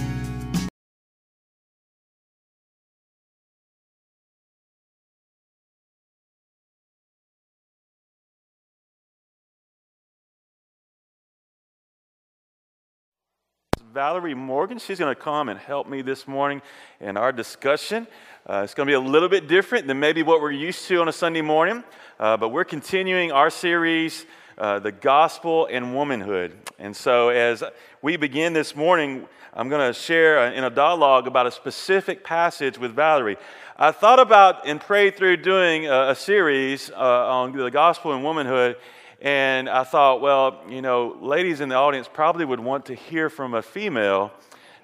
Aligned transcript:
Valerie 13.98 14.32
Morgan. 14.32 14.79
She's 14.79 15.00
going 15.00 15.12
to 15.12 15.20
come 15.20 15.48
and 15.48 15.58
help 15.58 15.88
me 15.88 16.02
this 16.02 16.29
morning 16.29 16.62
in 17.00 17.16
our 17.16 17.32
discussion. 17.32 18.07
Uh, 18.48 18.61
it's 18.62 18.72
going 18.72 18.86
to 18.86 18.90
be 18.93 18.94
a 18.94 19.00
little 19.00 19.29
bit 19.29 19.48
different 19.48 19.88
than 19.88 19.98
maybe 19.98 20.22
what 20.22 20.40
we're 20.40 20.52
used 20.52 20.86
to 20.86 21.00
on 21.00 21.08
a 21.08 21.12
Sunday 21.12 21.40
morning, 21.40 21.82
uh, 22.21 22.36
but 22.36 22.50
we're 22.50 22.62
continuing 22.62 23.32
our 23.32 23.50
series, 23.50 24.24
uh, 24.57 24.79
The 24.79 24.93
Gospel 24.93 25.66
and 25.68 25.96
Womanhood. 25.96 26.57
And 26.79 26.94
so, 26.94 27.30
as 27.30 27.64
we 28.00 28.16
begin 28.16 28.52
this 28.52 28.76
morning, 28.76 29.26
I'm 29.52 29.68
going 29.68 29.93
to 29.93 29.93
share 29.93 30.46
in 30.52 30.62
a 30.62 30.71
dialogue 30.71 31.26
about 31.26 31.49
a 31.49 31.50
specific 31.50 32.22
passage 32.22 32.78
with 32.78 32.94
Valerie. 32.94 33.36
I 33.77 33.91
thought 33.91 34.20
about 34.20 34.64
and 34.64 34.80
prayed 34.80 35.16
through 35.16 35.38
doing 35.38 35.88
a, 35.88 36.10
a 36.10 36.14
series 36.14 36.88
uh, 36.92 36.94
on 36.94 37.50
the 37.50 37.69
gospel 37.69 38.12
and 38.12 38.22
womanhood, 38.22 38.77
and 39.20 39.69
I 39.69 39.83
thought, 39.83 40.20
well, 40.20 40.61
you 40.69 40.81
know, 40.81 41.17
ladies 41.20 41.61
in 41.61 41.69
the 41.69 41.75
audience 41.75 42.08
probably 42.12 42.45
would 42.45 42.61
want 42.61 42.86
to 42.86 42.95
hear 42.95 43.28
from 43.28 43.55
a 43.55 43.62
female, 43.62 44.33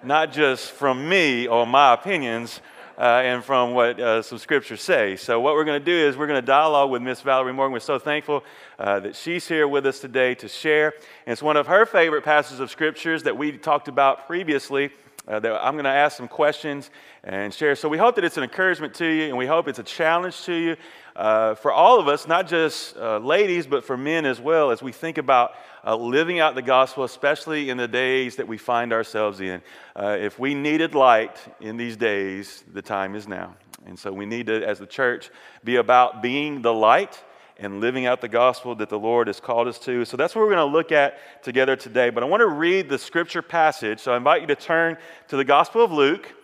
not 0.02 0.32
just 0.32 0.72
from 0.72 1.08
me 1.08 1.46
or 1.46 1.66
my 1.66 1.94
opinions. 1.94 2.60
Uh, 2.96 3.22
and 3.24 3.42
from 3.42 3.74
what 3.74 3.98
uh, 3.98 4.22
some 4.22 4.38
scriptures 4.38 4.80
say. 4.80 5.16
So, 5.16 5.40
what 5.40 5.54
we're 5.54 5.64
going 5.64 5.80
to 5.80 5.84
do 5.84 5.90
is 5.90 6.16
we're 6.16 6.28
going 6.28 6.40
to 6.40 6.46
dialogue 6.46 6.92
with 6.92 7.02
Miss 7.02 7.22
Valerie 7.22 7.52
Morgan. 7.52 7.72
We're 7.72 7.80
so 7.80 7.98
thankful 7.98 8.44
uh, 8.78 9.00
that 9.00 9.16
she's 9.16 9.48
here 9.48 9.66
with 9.66 9.84
us 9.84 9.98
today 9.98 10.36
to 10.36 10.46
share. 10.46 10.94
And 11.26 11.32
it's 11.32 11.42
one 11.42 11.56
of 11.56 11.66
her 11.66 11.86
favorite 11.86 12.22
passages 12.22 12.60
of 12.60 12.70
scriptures 12.70 13.24
that 13.24 13.36
we 13.36 13.58
talked 13.58 13.88
about 13.88 14.28
previously. 14.28 14.92
Uh, 15.26 15.40
that 15.40 15.60
I'm 15.60 15.72
going 15.72 15.86
to 15.86 15.90
ask 15.90 16.16
some 16.16 16.28
questions 16.28 16.90
and 17.24 17.52
share. 17.52 17.74
So, 17.74 17.88
we 17.88 17.98
hope 17.98 18.14
that 18.14 18.22
it's 18.22 18.36
an 18.36 18.44
encouragement 18.44 18.94
to 18.94 19.06
you, 19.06 19.24
and 19.24 19.36
we 19.36 19.46
hope 19.46 19.66
it's 19.66 19.80
a 19.80 19.82
challenge 19.82 20.42
to 20.42 20.54
you 20.54 20.76
uh, 21.16 21.54
for 21.54 21.72
all 21.72 22.00
of 22.00 22.08
us, 22.08 22.26
not 22.26 22.48
just 22.48 22.96
uh, 22.96 23.18
ladies, 23.18 23.66
but 23.66 23.84
for 23.84 23.96
men 23.96 24.26
as 24.26 24.40
well, 24.40 24.70
as 24.70 24.82
we 24.82 24.92
think 24.92 25.16
about 25.18 25.52
uh, 25.86 25.94
living 25.94 26.40
out 26.40 26.54
the 26.54 26.62
gospel, 26.62 27.04
especially 27.04 27.70
in 27.70 27.76
the 27.76 27.86
days 27.86 28.36
that 28.36 28.48
we 28.48 28.58
find 28.58 28.92
ourselves 28.92 29.40
in. 29.40 29.62
Uh, 29.94 30.16
if 30.20 30.38
we 30.38 30.54
needed 30.54 30.94
light 30.94 31.38
in 31.60 31.76
these 31.76 31.96
days, 31.96 32.64
the 32.72 32.82
time 32.82 33.14
is 33.14 33.28
now. 33.28 33.54
And 33.86 33.98
so 33.98 34.12
we 34.12 34.26
need 34.26 34.46
to, 34.46 34.66
as 34.66 34.78
the 34.78 34.86
church, 34.86 35.30
be 35.62 35.76
about 35.76 36.22
being 36.22 36.62
the 36.62 36.72
light 36.72 37.22
and 37.58 37.80
living 37.80 38.06
out 38.06 38.20
the 38.20 38.28
gospel 38.28 38.74
that 38.76 38.88
the 38.88 38.98
Lord 38.98 39.28
has 39.28 39.38
called 39.38 39.68
us 39.68 39.78
to. 39.80 40.04
So 40.04 40.16
that's 40.16 40.34
what 40.34 40.42
we're 40.42 40.54
going 40.54 40.68
to 40.68 40.72
look 40.72 40.90
at 40.90 41.42
together 41.44 41.76
today. 41.76 42.10
But 42.10 42.24
I 42.24 42.26
want 42.26 42.40
to 42.40 42.48
read 42.48 42.88
the 42.88 42.98
scripture 42.98 43.42
passage. 43.42 44.00
So 44.00 44.12
I 44.12 44.16
invite 44.16 44.40
you 44.40 44.48
to 44.48 44.56
turn 44.56 44.96
to 45.28 45.36
the 45.36 45.44
Gospel 45.44 45.84
of 45.84 45.92
Luke. 45.92 46.34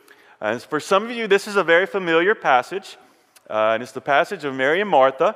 And 0.40 0.62
for 0.62 0.78
some 0.78 1.04
of 1.04 1.10
you, 1.10 1.26
this 1.26 1.48
is 1.48 1.56
a 1.56 1.64
very 1.64 1.86
familiar 1.86 2.34
passage. 2.34 2.96
Uh, 3.48 3.72
and 3.74 3.82
it's 3.82 3.92
the 3.92 4.00
passage 4.00 4.44
of 4.44 4.54
Mary 4.54 4.80
and 4.80 4.90
Martha, 4.90 5.34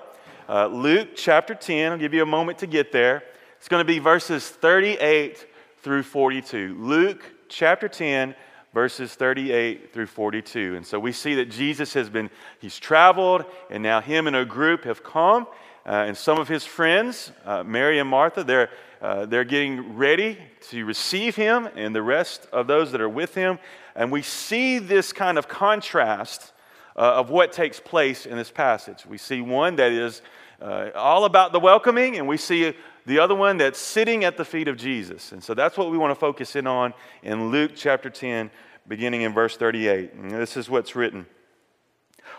uh, 0.49 0.67
Luke 0.67 1.11
chapter 1.17 1.55
10. 1.55 1.93
I'll 1.93 1.99
give 1.99 2.15
you 2.15 2.23
a 2.23 2.27
moment 2.27 2.59
to 2.59 2.67
get 2.67 2.93
there. 2.93 3.23
It's 3.59 3.69
going 3.69 3.81
to 3.81 3.87
be 3.87 3.99
verses 3.99 4.49
38 4.49 5.47
through 5.79 6.03
42. 6.03 6.77
Luke 6.79 7.25
chapter 7.49 7.89
10, 7.89 8.35
verses 8.73 9.15
38 9.15 9.93
through 9.93 10.07
42. 10.07 10.77
And 10.77 10.87
so 10.87 10.99
we 10.99 11.13
see 11.13 11.37
that 11.37 11.51
Jesus 11.51 11.95
has 11.95 12.11
been, 12.11 12.31
he's 12.61 12.79
traveled, 12.79 13.45
and 13.71 13.83
now 13.83 14.01
him 14.01 14.27
and 14.27 14.37
a 14.37 14.45
group 14.45 14.85
have 14.85 15.03
come. 15.03 15.47
Uh, 15.87 16.05
and 16.07 16.17
some 16.17 16.39
of 16.39 16.49
his 16.49 16.65
friends, 16.65 17.31
uh, 17.45 17.63
Mary 17.63 17.99
and 17.99 18.09
Martha, 18.09 18.43
they're, 18.43 18.71
uh, 19.03 19.27
they're 19.27 19.45
getting 19.45 19.97
ready 19.97 20.39
to 20.71 20.85
receive 20.85 21.37
him, 21.37 21.69
and 21.77 21.95
the 21.95 22.03
rest 22.03 22.47
of 22.53 22.67
those 22.67 22.93
that 22.93 23.01
are 23.01 23.09
with 23.09 23.35
him. 23.35 23.59
And 23.95 24.11
we 24.11 24.23
see 24.23 24.79
this 24.79 25.13
kind 25.13 25.37
of 25.37 25.47
contrast 25.47 26.54
uh, 26.97 27.01
of 27.01 27.31
what 27.31 27.53
takes 27.53 27.81
place 27.81 28.27
in 28.27 28.37
this 28.37 28.51
passage. 28.51 29.05
We 29.07 29.19
see 29.19 29.41
one 29.41 29.77
that 29.77 29.93
is 29.93 30.23
uh, 30.61 30.91
all 30.95 31.25
about 31.25 31.53
the 31.53 31.61
welcoming, 31.61 32.17
and 32.17 32.29
we 32.29 32.37
see 32.37 32.75
the 33.07 33.19
other 33.19 33.35
one 33.35 33.59
that's 33.59 33.79
sitting 33.79 34.25
at 34.25 34.37
the 34.37 34.45
feet 34.45 34.69
of 34.69 34.77
Jesus. 34.77 35.33
And 35.33 35.43
so 35.43 35.55
that's 35.55 35.77
what 35.77 35.91
we 35.91 35.99
want 35.99 36.13
to 36.13 36.19
focus 36.19 36.57
in 36.57 36.67
on 36.67 36.95
in 37.23 37.51
Luke 37.51 37.73
chapter 37.75 38.09
10, 38.09 38.51
beginning 38.89 39.23
in 39.23 39.33
verse 39.33 39.57
38. 39.57 40.15
And 40.15 40.31
this 40.31 40.57
is 40.57 40.71
what's 40.71 40.95
written. 40.97 41.27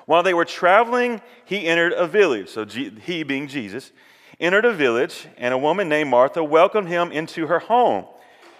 While 0.05 0.23
they 0.23 0.33
were 0.33 0.45
traveling, 0.45 1.21
he 1.45 1.67
entered 1.67 1.93
a 1.93 2.07
village. 2.07 2.49
So, 2.49 2.65
G- 2.65 2.91
he 3.03 3.23
being 3.23 3.47
Jesus, 3.47 3.91
entered 4.39 4.65
a 4.65 4.73
village, 4.73 5.27
and 5.37 5.53
a 5.53 5.57
woman 5.57 5.89
named 5.89 6.09
Martha 6.09 6.43
welcomed 6.43 6.87
him 6.87 7.11
into 7.11 7.47
her 7.47 7.59
home. 7.59 8.05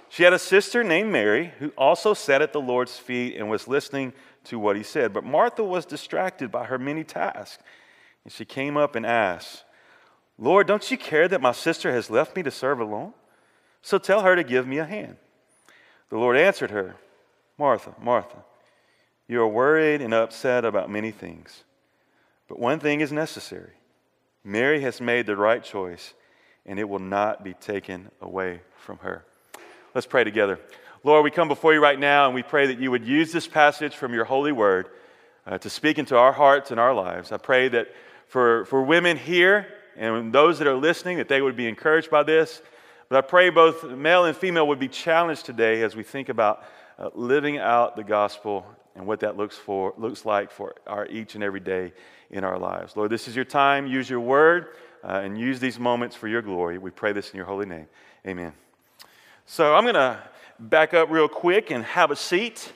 She 0.09 0.23
had 0.23 0.33
a 0.33 0.39
sister 0.39 0.83
named 0.83 1.11
Mary 1.11 1.53
who 1.59 1.69
also 1.77 2.13
sat 2.13 2.41
at 2.41 2.53
the 2.53 2.61
Lord's 2.61 2.97
feet 2.97 3.35
and 3.37 3.49
was 3.49 3.67
listening 3.67 4.13
to 4.45 4.59
what 4.59 4.75
he 4.75 4.83
said. 4.83 5.13
But 5.13 5.23
Martha 5.23 5.63
was 5.63 5.85
distracted 5.85 6.51
by 6.51 6.65
her 6.65 6.77
many 6.77 7.03
tasks. 7.03 7.61
And 8.23 8.33
she 8.33 8.45
came 8.45 8.77
up 8.77 8.95
and 8.95 9.05
asked, 9.05 9.63
Lord, 10.37 10.67
don't 10.67 10.89
you 10.89 10.97
care 10.97 11.27
that 11.27 11.41
my 11.41 11.51
sister 11.51 11.91
has 11.91 12.09
left 12.09 12.35
me 12.35 12.43
to 12.43 12.51
serve 12.51 12.79
alone? 12.79 13.13
So 13.81 13.97
tell 13.97 14.21
her 14.21 14.35
to 14.35 14.43
give 14.43 14.67
me 14.67 14.79
a 14.79 14.85
hand. 14.85 15.17
The 16.09 16.17
Lord 16.17 16.37
answered 16.37 16.71
her, 16.71 16.95
Martha, 17.57 17.95
Martha, 18.01 18.43
you 19.27 19.41
are 19.41 19.47
worried 19.47 20.01
and 20.01 20.13
upset 20.13 20.65
about 20.65 20.89
many 20.89 21.11
things, 21.11 21.63
but 22.47 22.59
one 22.59 22.79
thing 22.79 23.01
is 23.01 23.11
necessary. 23.11 23.73
Mary 24.43 24.81
has 24.81 25.01
made 25.01 25.25
the 25.25 25.35
right 25.35 25.63
choice, 25.63 26.13
and 26.65 26.79
it 26.79 26.87
will 26.87 26.99
not 26.99 27.43
be 27.43 27.53
taken 27.53 28.11
away 28.21 28.61
from 28.77 28.99
her. 28.99 29.25
Let's 29.95 30.05
pray 30.05 30.23
together. 30.23 30.59
Lord, 31.05 31.23
we 31.23 31.29
come 31.29 31.47
before 31.47 31.71
you 31.71 31.79
right 31.79 31.99
now 31.99 32.25
and 32.25 32.33
we 32.33 32.41
pray 32.41 32.65
that 32.65 32.79
you 32.79 32.89
would 32.89 33.05
use 33.05 33.31
this 33.31 33.45
passage 33.45 33.95
from 33.95 34.11
your 34.11 34.25
holy 34.25 34.51
word 34.51 34.89
uh, 35.45 35.59
to 35.59 35.69
speak 35.69 35.99
into 35.99 36.17
our 36.17 36.31
hearts 36.31 36.71
and 36.71 36.79
our 36.79 36.95
lives. 36.95 37.31
I 37.31 37.37
pray 37.37 37.67
that 37.67 37.93
for, 38.25 38.65
for 38.65 38.81
women 38.81 39.15
here 39.15 39.67
and 39.95 40.33
those 40.33 40.57
that 40.57 40.67
are 40.67 40.73
listening, 40.73 41.17
that 41.17 41.27
they 41.27 41.43
would 41.43 41.55
be 41.55 41.67
encouraged 41.67 42.09
by 42.09 42.23
this. 42.23 42.59
But 43.07 43.19
I 43.19 43.21
pray 43.21 43.51
both 43.51 43.83
male 43.83 44.25
and 44.25 44.35
female 44.35 44.67
would 44.69 44.79
be 44.79 44.87
challenged 44.87 45.45
today 45.45 45.83
as 45.83 45.95
we 45.95 46.01
think 46.01 46.29
about 46.29 46.65
uh, 46.97 47.11
living 47.13 47.59
out 47.59 47.95
the 47.95 48.03
gospel 48.03 48.65
and 48.95 49.05
what 49.05 49.19
that 49.19 49.37
looks, 49.37 49.55
for, 49.55 49.93
looks 49.99 50.25
like 50.25 50.49
for 50.49 50.73
our 50.87 51.05
each 51.05 51.35
and 51.35 51.43
every 51.43 51.59
day 51.59 51.93
in 52.31 52.43
our 52.43 52.57
lives. 52.57 52.97
Lord, 52.97 53.11
this 53.11 53.27
is 53.27 53.35
your 53.35 53.45
time. 53.45 53.85
Use 53.85 54.09
your 54.09 54.21
word 54.21 54.69
uh, 55.03 55.21
and 55.23 55.39
use 55.39 55.59
these 55.59 55.77
moments 55.77 56.15
for 56.15 56.27
your 56.27 56.41
glory. 56.41 56.79
We 56.79 56.89
pray 56.89 57.13
this 57.13 57.29
in 57.29 57.37
your 57.37 57.45
holy 57.45 57.67
name. 57.67 57.85
Amen. 58.25 58.53
So 59.45 59.75
I'm 59.75 59.83
going 59.83 59.93
to 59.93 60.19
back 60.59 60.93
up 60.93 61.09
real 61.09 61.27
quick 61.27 61.71
and 61.71 61.83
have 61.83 62.11
a 62.11 62.15
seat. 62.15 62.71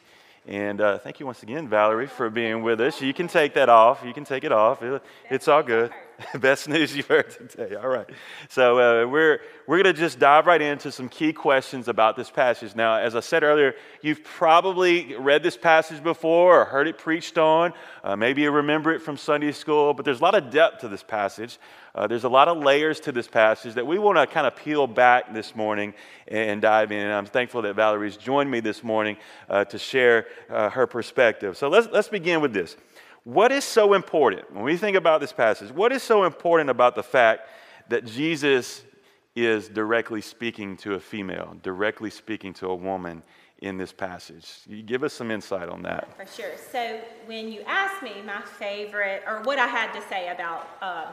And 0.47 0.81
uh, 0.81 0.97
thank 0.97 1.19
you 1.19 1.25
once 1.25 1.43
again, 1.43 1.67
Valerie, 1.67 2.07
for 2.07 2.29
being 2.29 2.63
with 2.63 2.81
us. 2.81 3.01
You 3.01 3.13
can 3.13 3.27
take 3.27 3.53
that 3.53 3.69
off. 3.69 4.03
You 4.03 4.13
can 4.13 4.25
take 4.25 4.43
it 4.43 4.51
off. 4.51 4.81
It, 4.81 5.01
it's 5.29 5.47
all 5.47 5.63
good. 5.63 5.91
Best 6.39 6.67
news 6.67 6.95
you've 6.95 7.07
heard 7.07 7.29
today. 7.29 7.75
All 7.75 7.87
right. 7.87 8.09
So 8.49 8.77
uh, 8.77 9.07
we're, 9.07 9.39
we're 9.67 9.81
going 9.81 9.93
to 9.95 9.99
just 9.99 10.19
dive 10.19 10.47
right 10.47 10.61
into 10.61 10.91
some 10.91 11.07
key 11.07 11.31
questions 11.31 11.87
about 11.87 12.15
this 12.15 12.29
passage. 12.29 12.75
Now, 12.75 12.95
as 12.95 13.15
I 13.15 13.21
said 13.21 13.43
earlier, 13.43 13.75
you've 14.01 14.23
probably 14.23 15.15
read 15.15 15.43
this 15.43 15.55
passage 15.55 16.03
before 16.03 16.61
or 16.61 16.65
heard 16.65 16.87
it 16.87 16.97
preached 16.97 17.37
on. 17.37 17.73
Uh, 18.03 18.15
maybe 18.15 18.41
you 18.41 18.51
remember 18.51 18.91
it 18.91 19.01
from 19.01 19.17
Sunday 19.17 19.51
school, 19.51 19.93
but 19.93 20.03
there's 20.03 20.19
a 20.19 20.23
lot 20.23 20.35
of 20.35 20.49
depth 20.49 20.81
to 20.81 20.87
this 20.87 21.03
passage. 21.03 21.57
Uh, 21.95 22.05
there's 22.05 22.23
a 22.23 22.29
lot 22.29 22.47
of 22.47 22.57
layers 22.57 22.99
to 23.01 23.11
this 23.11 23.27
passage 23.27 23.73
that 23.73 23.87
we 23.87 23.97
want 23.97 24.17
to 24.17 24.27
kind 24.27 24.45
of 24.45 24.55
peel 24.55 24.87
back 24.87 25.33
this 25.33 25.55
morning 25.55 25.93
and 26.27 26.61
dive 26.61 26.91
in. 26.91 26.99
And 26.99 27.13
I'm 27.13 27.25
thankful 27.25 27.61
that 27.63 27.75
Valerie's 27.75 28.17
joined 28.17 28.51
me 28.51 28.59
this 28.59 28.83
morning 28.83 29.17
uh, 29.49 29.65
to 29.65 29.79
share 29.79 30.27
uh, 30.49 30.69
her 30.69 30.85
perspective. 30.85 31.57
So 31.57 31.69
let's, 31.69 31.87
let's 31.91 32.09
begin 32.09 32.41
with 32.41 32.53
this. 32.53 32.75
What 33.23 33.51
is 33.51 33.63
so 33.63 33.93
important 33.93 34.51
when 34.53 34.63
we 34.63 34.77
think 34.77 34.95
about 34.95 35.21
this 35.21 35.33
passage? 35.33 35.71
What 35.71 35.91
is 35.91 36.03
so 36.03 36.23
important 36.23 36.69
about 36.69 36.95
the 36.95 37.03
fact 37.03 37.49
that 37.89 38.05
Jesus 38.05 38.83
is 39.35 39.67
directly 39.67 40.21
speaking 40.21 40.77
to 40.77 40.93
a 40.95 40.99
female, 40.99 41.57
directly 41.61 42.09
speaking 42.09 42.53
to 42.55 42.67
a 42.67 42.75
woman 42.75 43.23
in 43.61 43.77
this 43.77 43.91
passage? 43.91 44.49
You 44.67 44.81
give 44.81 45.03
us 45.03 45.13
some 45.13 45.31
insight 45.31 45.69
on 45.69 45.81
that. 45.83 46.07
For 46.15 46.41
sure. 46.41 46.51
So, 46.71 47.01
when 47.25 47.51
you 47.51 47.61
asked 47.67 48.01
me 48.01 48.21
my 48.25 48.41
favorite, 48.41 49.23
or 49.27 49.41
what 49.43 49.59
I 49.59 49.67
had 49.67 49.91
to 49.93 50.07
say 50.07 50.29
about 50.29 50.67
uh, 50.81 51.11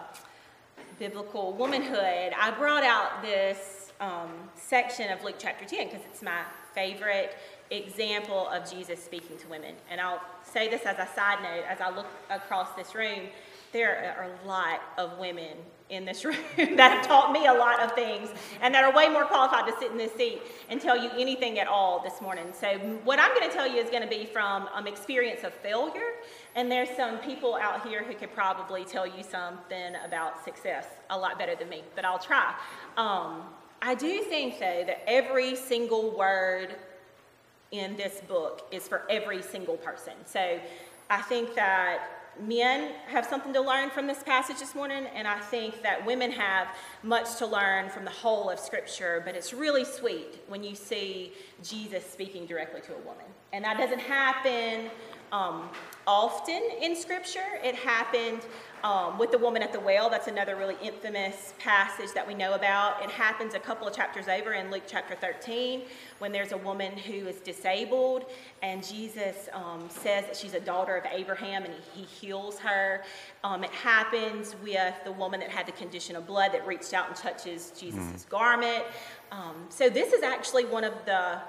biblical 0.98 1.52
womanhood, 1.54 2.32
I 2.38 2.52
brought 2.56 2.84
out 2.84 3.20
this 3.22 3.92
um, 4.00 4.30
section 4.54 5.10
of 5.10 5.22
Luke 5.24 5.36
chapter 5.38 5.64
10 5.64 5.88
because 5.88 6.02
it's 6.10 6.22
my 6.22 6.42
favorite 6.74 7.34
example 7.70 8.48
of 8.48 8.70
Jesus 8.70 9.02
speaking 9.02 9.36
to 9.38 9.48
women. 9.48 9.74
And 9.90 10.00
I'll 10.00 10.20
say 10.42 10.68
this 10.68 10.82
as 10.82 10.98
a 10.98 11.08
side 11.14 11.42
note 11.42 11.64
as 11.68 11.80
I 11.80 11.94
look 11.94 12.06
across 12.30 12.72
this 12.72 12.94
room 12.94 13.28
there 13.76 14.16
are 14.18 14.24
a 14.24 14.48
lot 14.48 14.80
of 14.96 15.18
women 15.18 15.56
in 15.90 16.04
this 16.04 16.24
room 16.24 16.36
that 16.56 16.92
have 16.92 17.06
taught 17.06 17.30
me 17.30 17.46
a 17.46 17.52
lot 17.52 17.80
of 17.80 17.92
things 17.92 18.30
and 18.62 18.74
that 18.74 18.84
are 18.84 18.92
way 18.96 19.08
more 19.08 19.24
qualified 19.24 19.66
to 19.66 19.78
sit 19.78 19.90
in 19.90 19.98
this 19.98 20.12
seat 20.14 20.40
and 20.70 20.80
tell 20.80 21.00
you 21.00 21.10
anything 21.18 21.58
at 21.58 21.68
all 21.68 22.02
this 22.02 22.20
morning. 22.20 22.46
So, 22.58 22.78
what 23.04 23.18
I'm 23.20 23.34
going 23.34 23.48
to 23.48 23.54
tell 23.54 23.68
you 23.68 23.80
is 23.80 23.90
going 23.90 24.02
to 24.02 24.08
be 24.08 24.24
from 24.24 24.68
um, 24.74 24.86
experience 24.86 25.44
of 25.44 25.52
failure, 25.54 26.14
and 26.54 26.70
there's 26.70 26.88
some 26.96 27.18
people 27.18 27.56
out 27.56 27.86
here 27.86 28.02
who 28.02 28.14
could 28.14 28.32
probably 28.32 28.84
tell 28.84 29.06
you 29.06 29.22
something 29.22 29.94
about 30.04 30.42
success 30.44 30.86
a 31.10 31.18
lot 31.18 31.38
better 31.38 31.54
than 31.54 31.68
me, 31.68 31.82
but 31.94 32.04
I'll 32.04 32.18
try. 32.18 32.54
Um, 32.96 33.42
I 33.82 33.94
do 33.94 34.22
think, 34.22 34.58
though, 34.58 34.84
that 34.86 35.02
every 35.06 35.54
single 35.54 36.16
word 36.16 36.76
in 37.72 37.96
this 37.96 38.20
book 38.28 38.66
is 38.70 38.86
for 38.86 39.02
every 39.10 39.42
single 39.42 39.76
person. 39.76 40.14
So, 40.24 40.60
I 41.08 41.22
think 41.22 41.54
that 41.54 42.16
men 42.40 42.92
have 43.06 43.24
something 43.24 43.52
to 43.52 43.60
learn 43.60 43.90
from 43.90 44.06
this 44.06 44.22
passage 44.22 44.58
this 44.58 44.74
morning, 44.74 45.06
and 45.14 45.26
I 45.26 45.38
think 45.38 45.82
that 45.82 46.04
women 46.04 46.30
have 46.32 46.68
much 47.02 47.36
to 47.36 47.46
learn 47.46 47.88
from 47.88 48.04
the 48.04 48.10
whole 48.10 48.50
of 48.50 48.58
Scripture, 48.58 49.22
but 49.24 49.34
it's 49.34 49.52
really 49.52 49.84
sweet 49.84 50.40
when 50.48 50.62
you 50.62 50.74
see 50.74 51.32
Jesus 51.62 52.04
speaking 52.04 52.46
directly 52.46 52.80
to 52.82 52.94
a 52.94 52.98
woman. 52.98 53.24
And 53.52 53.64
that 53.64 53.78
doesn't 53.78 54.00
happen 54.00 54.90
um, 55.32 55.68
often 56.06 56.62
in 56.80 56.94
Scripture. 56.94 57.58
It 57.64 57.74
happened 57.74 58.42
um, 58.84 59.18
with 59.18 59.32
the 59.32 59.38
woman 59.38 59.62
at 59.62 59.72
the 59.72 59.80
well. 59.80 60.08
That's 60.08 60.28
another 60.28 60.54
really 60.54 60.76
infamous 60.80 61.54
passage 61.58 62.12
that 62.14 62.26
we 62.26 62.34
know 62.34 62.54
about. 62.54 63.02
It 63.02 63.10
happens 63.10 63.54
a 63.54 63.58
couple 63.58 63.88
of 63.88 63.94
chapters 63.94 64.28
over 64.28 64.52
in 64.52 64.70
Luke 64.70 64.84
chapter 64.86 65.16
13 65.16 65.82
when 66.18 66.30
there's 66.30 66.52
a 66.52 66.56
woman 66.58 66.96
who 66.96 67.26
is 67.26 67.36
disabled, 67.40 68.26
and 68.62 68.86
Jesus 68.86 69.48
um, 69.52 69.86
says 69.88 70.26
that 70.26 70.36
she's 70.36 70.54
a 70.54 70.60
daughter 70.60 70.96
of 70.96 71.04
Abraham 71.10 71.64
and 71.64 71.74
he, 71.94 72.02
he 72.02 72.06
heals 72.06 72.58
her. 72.60 73.02
Um, 73.42 73.64
it 73.64 73.70
happens 73.70 74.54
with 74.62 74.94
the 75.04 75.12
woman 75.12 75.40
that 75.40 75.50
had 75.50 75.66
the 75.66 75.72
condition 75.72 76.14
of 76.14 76.26
blood 76.26 76.52
that 76.52 76.66
reached 76.66 76.94
out 76.94 77.08
and 77.08 77.16
touches 77.16 77.72
Jesus' 77.78 77.98
mm. 77.98 78.28
garment. 78.28 78.84
Um, 79.32 79.66
so, 79.68 79.88
this 79.88 80.12
is 80.12 80.22
actually 80.22 80.64
one 80.66 80.84
of 80.84 80.94
the 81.04 81.40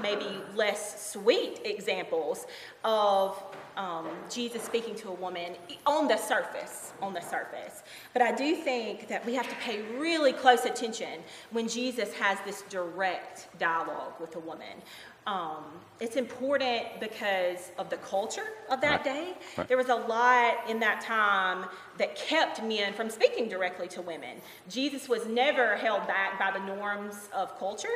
maybe 0.00 0.26
less 0.54 1.10
sweet 1.12 1.60
examples 1.64 2.46
of 2.84 3.42
um, 3.76 4.08
Jesus 4.30 4.62
speaking 4.62 4.94
to 4.96 5.08
a 5.08 5.14
woman 5.14 5.54
on 5.86 6.08
the 6.08 6.16
surface, 6.16 6.92
on 7.00 7.14
the 7.14 7.20
surface. 7.20 7.82
But 8.12 8.22
I 8.22 8.32
do 8.32 8.54
think 8.56 9.08
that 9.08 9.24
we 9.24 9.34
have 9.34 9.48
to 9.48 9.54
pay 9.56 9.82
really 9.96 10.32
close 10.32 10.64
attention 10.64 11.20
when 11.50 11.68
Jesus 11.68 12.12
has 12.14 12.38
this 12.44 12.62
direct 12.68 13.48
dialogue 13.58 14.14
with 14.20 14.36
a 14.36 14.40
woman. 14.40 14.82
Um, 15.26 15.64
it's 16.00 16.16
important 16.16 16.84
because 16.98 17.70
of 17.78 17.88
the 17.88 17.96
culture 17.98 18.48
of 18.70 18.80
that 18.80 18.90
right. 18.90 19.04
day. 19.04 19.34
Right. 19.56 19.68
There 19.68 19.76
was 19.76 19.88
a 19.88 19.94
lot 19.94 20.68
in 20.68 20.80
that 20.80 21.00
time 21.00 21.66
that 21.98 22.16
kept 22.16 22.62
men 22.62 22.92
from 22.92 23.08
speaking 23.08 23.48
directly 23.48 23.86
to 23.88 24.02
women. 24.02 24.38
Jesus 24.68 25.08
was 25.08 25.26
never 25.26 25.76
held 25.76 26.06
back 26.08 26.40
by 26.40 26.50
the 26.50 26.64
norms 26.66 27.28
of 27.32 27.56
culture. 27.58 27.88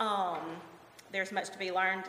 Um, 0.00 0.40
there's 1.12 1.32
much 1.32 1.48
to 1.50 1.58
be 1.58 1.72
learned 1.72 2.04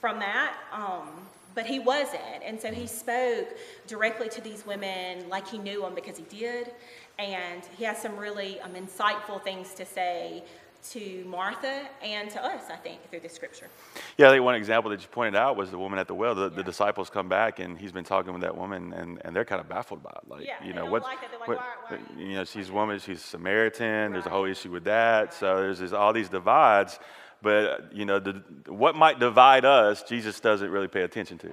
from 0.00 0.20
that. 0.20 0.54
Um, 0.72 1.08
but 1.54 1.66
he 1.66 1.78
wasn't. 1.78 2.42
And 2.44 2.60
so 2.60 2.70
he 2.72 2.86
spoke 2.86 3.48
directly 3.86 4.28
to 4.30 4.40
these 4.40 4.64
women 4.66 5.28
like 5.28 5.46
he 5.48 5.58
knew 5.58 5.82
them 5.82 5.94
because 5.94 6.16
he 6.16 6.24
did. 6.24 6.72
And 7.18 7.62
he 7.76 7.84
has 7.84 8.00
some 8.00 8.16
really 8.16 8.60
um, 8.60 8.72
insightful 8.72 9.42
things 9.42 9.74
to 9.74 9.84
say 9.84 10.42
to 10.90 11.24
Martha 11.26 11.82
and 12.02 12.30
to 12.30 12.42
us, 12.42 12.62
I 12.70 12.76
think, 12.76 13.10
through 13.10 13.20
the 13.20 13.28
scripture. 13.28 13.66
Yeah, 14.16 14.28
I 14.28 14.32
think 14.32 14.44
one 14.44 14.54
example 14.54 14.90
that 14.92 15.02
you 15.02 15.08
pointed 15.08 15.36
out 15.36 15.56
was 15.56 15.70
the 15.70 15.78
woman 15.78 15.98
at 15.98 16.08
the 16.08 16.14
well. 16.14 16.34
The, 16.34 16.48
yeah. 16.48 16.56
the 16.56 16.62
disciples 16.62 17.10
come 17.10 17.28
back 17.28 17.58
and 17.58 17.78
he's 17.78 17.92
been 17.92 18.04
talking 18.04 18.32
with 18.32 18.42
that 18.42 18.56
woman 18.56 18.94
and, 18.94 19.20
and 19.22 19.36
they're 19.36 19.44
kind 19.44 19.60
of 19.60 19.68
baffled 19.68 20.02
by 20.02 20.10
it. 20.10 20.30
Like, 20.30 20.46
yeah, 20.46 20.64
you 20.64 20.72
know, 20.72 20.86
what, 20.86 21.02
like 21.02 21.18
what, 21.46 21.58
why, 21.58 21.74
why 21.88 21.98
you 22.16 22.34
know, 22.34 22.44
she's 22.44 22.70
a 22.70 22.72
woman, 22.72 22.98
she's 22.98 23.18
a 23.18 23.26
Samaritan, 23.26 23.84
right. 23.84 24.12
there's 24.12 24.26
a 24.26 24.30
whole 24.30 24.46
issue 24.46 24.70
with 24.70 24.84
that. 24.84 25.20
Right. 25.20 25.34
So 25.34 25.56
there's, 25.56 25.80
there's 25.80 25.92
all 25.92 26.14
these 26.14 26.30
divides. 26.30 26.98
But, 27.42 27.92
you 27.92 28.04
know, 28.04 28.18
the, 28.18 28.42
what 28.68 28.94
might 28.94 29.18
divide 29.18 29.64
us, 29.64 30.02
Jesus 30.02 30.40
doesn't 30.40 30.70
really 30.70 30.88
pay 30.88 31.02
attention 31.02 31.38
to. 31.38 31.52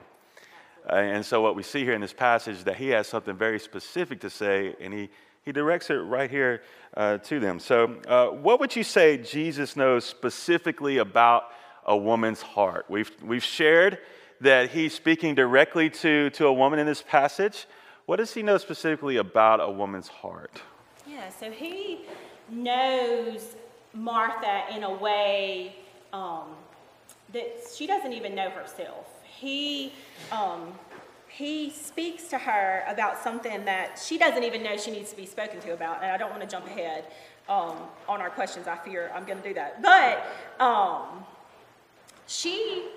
And 0.90 1.26
so, 1.26 1.42
what 1.42 1.56
we 1.56 1.64
see 1.64 1.84
here 1.84 1.94
in 1.94 2.02
this 2.02 2.14
passage 2.14 2.64
that 2.64 2.78
he 2.78 2.90
has 2.90 3.08
something 3.08 3.36
very 3.36 3.60
specific 3.60 4.22
to 4.22 4.30
say, 4.30 4.74
and 4.80 4.94
he, 4.94 5.10
he 5.44 5.52
directs 5.52 5.90
it 5.90 5.96
right 5.96 6.30
here 6.30 6.62
uh, 6.96 7.18
to 7.20 7.40
them. 7.40 7.60
So, 7.60 8.00
uh, 8.08 8.28
what 8.28 8.62
would 8.62 8.76
you 8.76 8.84
say 8.84 9.18
Jesus 9.18 9.76
knows 9.76 10.06
specifically 10.06 10.98
about 10.98 11.52
a 11.86 11.96
woman's 11.96 12.42
heart? 12.42 12.86
We've, 12.88 13.12
we've 13.22 13.44
shared 13.44 14.00
that 14.40 14.70
he's 14.70 14.94
speaking 14.94 15.36
directly 15.36 15.90
to, 15.90 16.30
to 16.32 16.48
a 16.48 16.54
woman 16.54 16.80
in 16.80 16.86
this 16.86 17.02
passage. 17.02 17.66
What 18.06 18.18
does 18.18 18.34
he 18.34 18.42
know 18.42 18.58
specifically 18.58 19.18
about 19.18 19.60
a 19.60 19.70
woman's 19.70 20.08
heart? 20.08 20.62
Yeah, 21.06 21.30
so 21.30 21.52
he 21.52 22.06
knows 22.50 23.56
Martha 23.98 24.64
in 24.76 24.84
a 24.84 24.94
way 24.94 25.76
um, 26.14 26.44
that 27.34 27.58
she 27.76 27.88
doesn't 27.88 28.14
even 28.14 28.36
know 28.36 28.50
herself. 28.50 29.08
He, 29.24 29.92
um, 30.32 30.74
he 31.28 31.72
speaks 31.72 32.28
to 32.30 32.38
her 32.38 32.84
about 32.88 33.22
something 33.22 33.66
that 33.66 34.00
she 34.04 34.18
doesn't 34.18 34.44
even 34.44 34.64
know 34.64 34.78
she 34.78 34.92
needs 34.92 35.10
to 35.10 35.18
be 35.18 35.26
spoken 35.26 35.60
to 35.62 35.74
about. 35.74 36.04
And 36.04 36.12
I 36.12 36.18
don't 36.18 36.30
want 36.30 36.42
to 36.42 36.48
jump 36.48 36.68
ahead 36.68 37.06
um, 37.50 37.76
on 38.08 38.22
our 38.22 38.30
questions. 38.30 38.68
I 38.68 38.78
fear 38.78 39.12
I'm 39.16 39.26
going 39.26 39.42
to 39.42 39.48
do 39.48 39.54
that. 39.56 39.82
But 39.82 40.64
um, 40.64 41.26
she, 42.28 42.88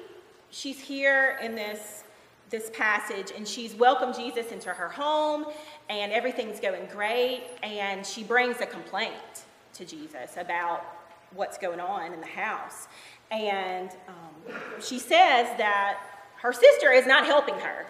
she's 0.50 0.78
here 0.78 1.38
in 1.42 1.54
this 1.54 2.04
this 2.50 2.68
passage 2.70 3.30
and 3.36 3.46
she's 3.46 3.76
welcomed 3.76 4.12
Jesus 4.12 4.50
into 4.50 4.70
her 4.70 4.88
home 4.88 5.46
and 5.88 6.10
everything's 6.10 6.58
going 6.58 6.84
great 6.86 7.44
and 7.62 8.04
she 8.04 8.24
brings 8.24 8.60
a 8.60 8.66
complaint 8.66 9.44
to 9.80 9.86
Jesus 9.86 10.36
about 10.36 10.84
what's 11.32 11.58
going 11.58 11.80
on 11.80 12.12
in 12.12 12.20
the 12.20 12.26
house. 12.26 12.88
And 13.30 13.90
um, 14.08 14.54
she 14.80 14.98
says 14.98 15.46
that 15.58 15.98
her 16.42 16.52
sister 16.52 16.90
is 16.92 17.06
not 17.06 17.24
helping 17.26 17.54
her. 17.56 17.86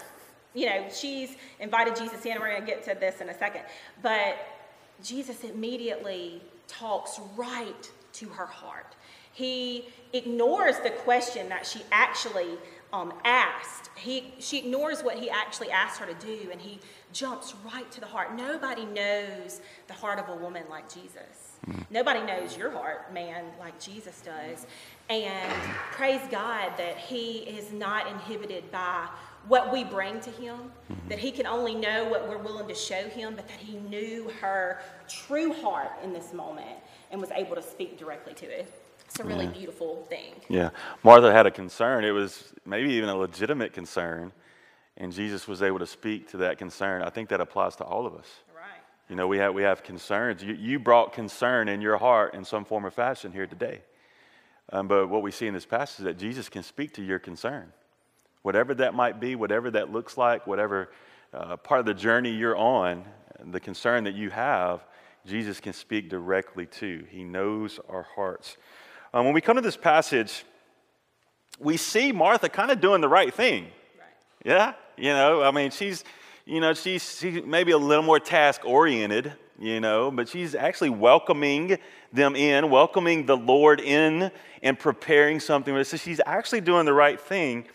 You 0.55 0.67
know, 0.67 0.87
she's 0.95 1.37
invited 1.59 1.97
Jesus 1.97 2.25
in. 2.25 2.33
And 2.33 2.41
we're 2.41 2.51
going 2.51 2.61
to 2.61 2.67
get 2.67 2.83
to 2.85 2.97
this 2.99 3.21
in 3.21 3.29
a 3.29 3.39
second. 3.39 3.63
But 4.03 4.37
Jesus 5.03 5.45
immediately 5.45 6.43
talks 6.69 7.21
right 7.37 7.91
to 8.15 8.29
her 8.29 8.47
heart. 8.47 8.95
He 9.33 9.87
ignores 10.13 10.79
the 10.81 10.91
question 10.91 11.49
that 11.49 11.67
she 11.67 11.83
actually 11.93 12.59
um, 12.93 13.13
asked. 13.25 13.91
He, 13.97 14.35
she 14.39 14.59
ignores 14.59 15.03
what 15.03 15.17
he 15.17 15.31
actually 15.31 15.71
asked 15.71 16.01
her 16.01 16.07
to 16.07 16.15
do, 16.15 16.51
and 16.51 16.61
he 16.61 16.81
jumps 17.13 17.55
right 17.65 17.91
to 17.93 18.01
the 18.01 18.07
heart. 18.07 18.35
Nobody 18.35 18.85
knows 18.85 19.61
the 19.87 19.95
heart 19.95 20.19
of 20.19 20.29
a 20.29 20.37
woman 20.37 20.65
like 20.69 20.93
Jesus. 20.93 21.50
Mm-hmm. 21.69 21.83
Nobody 21.91 22.23
knows 22.23 22.57
your 22.57 22.71
heart, 22.71 23.13
man, 23.13 23.45
like 23.59 23.79
Jesus 23.81 24.23
does. 24.23 24.67
And 25.09 25.53
praise 25.93 26.21
God 26.31 26.73
that 26.79 26.97
He 26.97 27.39
is 27.39 27.73
not 27.73 28.07
inhibited 28.07 28.71
by 28.71 29.09
what 29.49 29.73
we 29.73 29.85
bring 29.85 30.21
to 30.21 30.31
Him, 30.31 30.57
mm-hmm. 30.57 31.09
that 31.09 31.19
He 31.19 31.31
can 31.31 31.47
only 31.47 31.75
know 31.75 32.05
what 32.09 32.29
we're 32.29 32.39
willing 32.39 32.69
to 32.69 32.75
show 32.75 33.09
Him, 33.09 33.35
but 33.37 33.47
that 33.49 33.59
He 33.59 33.77
knew 33.79 34.31
her 34.41 34.81
true 35.09 35.53
heart 35.53 35.93
in 36.03 36.13
this 36.13 36.33
moment 36.33 36.79
and 37.11 37.21
was 37.21 37.31
able 37.33 37.57
to 37.57 37.63
speak 37.63 37.99
directly 37.99 38.35
to 38.35 38.47
it. 38.47 38.73
It's 39.05 39.19
a 39.19 39.25
really 39.25 39.47
yeah. 39.47 39.51
beautiful 39.51 40.07
thing. 40.09 40.35
Yeah. 40.49 40.71
Martha 41.03 41.33
had 41.33 41.45
a 41.45 41.51
concern. 41.51 42.05
It 42.05 42.13
was 42.13 42.53
maybe 42.65 42.93
even 42.93 43.09
a 43.09 43.17
legitimate 43.17 43.73
concern, 43.73 44.31
and 44.97 45.13
Jesus 45.13 45.49
was 45.49 45.63
able 45.63 45.81
to 45.81 45.87
speak 45.87 46.31
to 46.31 46.37
that 46.39 46.59
concern. 46.59 47.03
I 47.03 47.11
think 47.11 47.29
that 47.31 47.41
applies 47.41 47.75
to 47.77 47.85
all 47.85 48.07
of 48.07 48.15
us. 48.15 48.29
You 49.11 49.17
know, 49.17 49.27
we 49.27 49.39
have, 49.39 49.55
we 49.55 49.65
have 49.65 49.83
concerns. 49.83 50.41
You, 50.41 50.55
you 50.55 50.79
brought 50.79 51.13
concern 51.13 51.69
in 51.69 51.81
your 51.81 51.99
heart 51.99 52.33
in 52.33 52.45
some 52.45 52.65
form 52.65 52.87
or 52.87 52.93
fashion 52.93 53.33
here 53.33 53.47
today. 53.49 53.81
Um, 54.73 54.87
but 54.87 55.09
what 55.09 55.23
we 55.23 55.33
see 55.33 55.49
in 55.49 55.53
this 55.53 55.67
passage 55.67 55.99
is 55.99 56.05
that 56.05 56.17
Jesus 56.17 56.49
can 56.49 56.63
speak 56.63 56.95
to 56.95 57.03
your 57.03 57.19
concern. 57.19 57.73
Whatever 58.43 58.73
that 58.75 58.95
might 58.95 59.19
be, 59.19 59.35
whatever 59.35 59.69
that 59.73 59.91
looks 59.91 60.17
like, 60.17 60.47
whatever 60.47 60.93
uh, 61.35 61.57
part 61.57 61.81
of 61.81 61.87
the 61.87 61.95
journey 61.95 62.31
you're 62.31 62.57
on, 62.57 63.05
the 63.45 63.59
concern 63.59 64.05
that 64.05 64.15
you 64.15 64.31
have, 64.31 64.85
Jesus 65.27 65.59
can 65.59 65.73
speak 65.73 66.09
directly 66.09 66.67
to. 66.67 67.05
He 67.11 67.25
knows 67.25 67.81
our 67.89 68.07
hearts. 68.15 68.57
Um, 69.13 69.25
when 69.25 69.35
we 69.35 69.41
come 69.41 69.57
to 69.57 69.63
this 69.63 69.77
passage, 69.77 70.45
we 71.59 71.77
see 71.77 72.13
Martha 72.13 72.49
kind 72.49 72.71
of 72.71 72.81
doing 72.81 73.01
the 73.01 73.09
right 73.09 73.35
thing. 73.35 73.65
Right. 73.65 74.45
Yeah? 74.45 74.75
You 74.97 75.13
know, 75.15 75.43
I 75.43 75.51
mean, 75.51 75.73
she's 75.73 76.05
you 76.45 76.61
know, 76.61 76.75
she's, 76.75 77.19
she's 77.19 77.45
maybe 77.45 77.73
a 77.73 77.79
little 77.79 78.05
more 78.05 78.19
task 78.19 78.65
oriented, 78.65 79.33
you 79.59 79.81
know, 79.81 80.11
but 80.11 80.29
she's 80.29 80.55
actually 80.55 80.91
welcoming 80.91 81.79
them 82.13 82.35
in, 82.35 82.71
welcoming 82.71 83.27
the 83.27 83.37
Lord 83.37 83.81
in, 83.81 84.31
and 84.63 84.79
preparing 84.79 85.41
something. 85.41 85.83
So 85.85 85.97
she's 85.97 86.21
actually 86.27 86.63
doing 86.63 86.87
the 86.87 86.95
right 86.95 87.21
thing. 87.21 87.67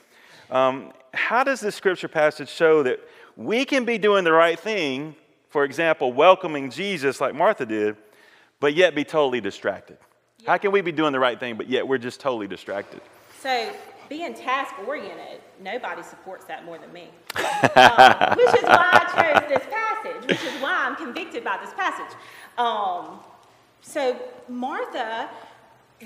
Um, 0.50 0.92
how 1.14 1.44
does 1.44 1.60
this 1.60 1.76
scripture 1.76 2.08
passage 2.08 2.50
show 2.50 2.84
that 2.84 3.00
we 3.38 3.66
can 3.66 3.86
be 3.86 3.98
doing 3.98 4.24
the 4.24 4.32
right 4.32 4.60
thing, 4.60 5.16
for 5.50 5.64
example, 5.64 6.12
welcoming 6.12 6.70
Jesus 6.70 7.22
like 7.22 7.34
Martha 7.36 7.66
did, 7.66 7.98
but 8.60 8.74
yet 8.74 8.96
be 8.96 9.04
totally 9.04 9.42
distracted? 9.42 9.98
Yeah. 10.40 10.52
How 10.52 10.58
can 10.58 10.72
we 10.72 10.82
be 10.82 10.92
doing 10.92 11.14
the 11.14 11.20
right 11.20 11.40
thing, 11.40 11.56
but 11.56 11.70
yet 11.70 11.88
we're 11.88 11.98
just 11.98 12.20
totally 12.20 12.48
distracted? 12.48 13.02
So 13.42 13.74
being 14.10 14.34
task 14.34 14.76
oriented, 14.88 15.42
nobody 15.62 16.04
supports 16.04 16.46
that 16.46 16.66
more 16.66 16.78
than 16.78 16.92
me. 16.94 17.10
um, 17.36 18.38
which 18.38 18.56
is 18.56 18.64
why 18.64 18.90
I 18.94 19.40
chose 19.40 19.50
this 19.50 19.66
passage, 19.72 20.28
which 20.28 20.44
is 20.44 20.62
why 20.62 20.86
I'm 20.86 20.96
convicted 20.96 21.44
by 21.44 21.58
this 21.62 21.74
passage. 21.74 22.18
Um, 22.58 23.20
so 23.82 24.20
Martha 24.50 25.30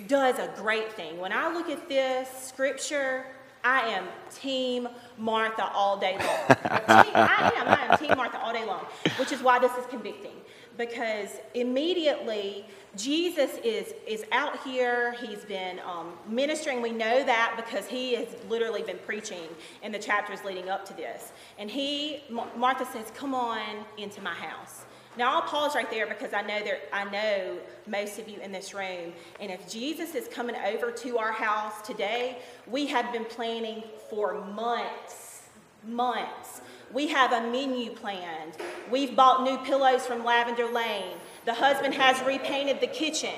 does 0.08 0.38
a 0.40 0.52
great 0.56 0.94
thing. 0.94 1.20
When 1.20 1.32
I 1.32 1.52
look 1.52 1.70
at 1.70 1.88
this 1.90 2.30
scripture, 2.48 3.26
I 3.64 3.82
am 3.90 4.06
Team 4.34 4.88
Martha 5.18 5.70
all 5.74 5.98
day 5.98 6.18
long. 6.18 6.48
team, 7.04 7.14
I 7.16 7.52
am. 7.56 7.68
I 7.68 7.88
am 7.90 7.98
Team 7.98 8.16
Martha 8.16 8.40
all 8.42 8.54
day 8.54 8.66
long, 8.66 8.86
which 9.18 9.32
is 9.32 9.42
why 9.42 9.60
this 9.60 9.72
is 9.74 9.86
convicting. 9.88 10.32
Because 10.78 11.30
immediately 11.56 12.66
Jesus 12.96 13.58
is 13.64 13.94
is 14.08 14.24
out 14.32 14.62
here. 14.64 15.14
He's 15.14 15.44
been 15.46 15.80
um, 15.80 16.14
ministering. 16.28 16.82
We 16.82 16.92
know 16.92 17.24
that 17.24 17.54
because 17.58 17.86
he 17.86 18.16
has 18.16 18.28
literally 18.48 18.82
been 18.82 19.00
preaching 19.06 19.50
in 19.84 19.92
the 19.92 20.00
chapters 20.00 20.44
leading 20.46 20.70
up 20.70 20.86
to 20.86 20.94
this. 20.94 21.34
And 21.58 21.70
he, 21.70 22.24
Martha 22.30 22.86
says, 22.86 23.12
"Come 23.16 23.36
on 23.36 23.86
into 23.98 24.22
my 24.22 24.34
house." 24.34 24.86
Now 25.18 25.36
I'll 25.36 25.42
pause 25.42 25.76
right 25.76 25.90
there 25.90 26.08
because 26.08 26.34
I 26.34 26.42
know 26.42 26.64
there 26.64 26.80
I 26.94 27.04
know 27.10 27.58
most 27.88 28.20
of 28.20 28.30
you 28.30 28.40
in 28.40 28.52
this 28.52 28.74
room. 28.74 29.14
And 29.40 29.52
if 29.52 29.70
Jesus 29.70 30.16
is 30.16 30.28
coming 30.28 30.56
over 30.56 30.92
to 30.92 31.18
our 31.18 31.32
house 31.32 31.82
today, 31.82 32.38
we 32.68 32.86
have 32.88 33.12
been 33.12 33.26
planning 33.26 33.84
for 34.10 34.46
months, 34.46 35.44
months. 35.86 36.62
We 36.94 37.08
have 37.08 37.32
a 37.32 37.52
menu 37.52 37.92
planned. 37.92 38.54
We've 38.90 39.16
bought 39.16 39.44
new 39.44 39.58
pillows 39.60 40.06
from 40.06 40.24
Lavender 40.24 40.68
Lane. 40.68 41.18
The 41.46 41.54
husband 41.54 41.94
has 41.96 42.26
repainted 42.26 42.80
the 42.80 42.88
kitchen. 42.88 43.36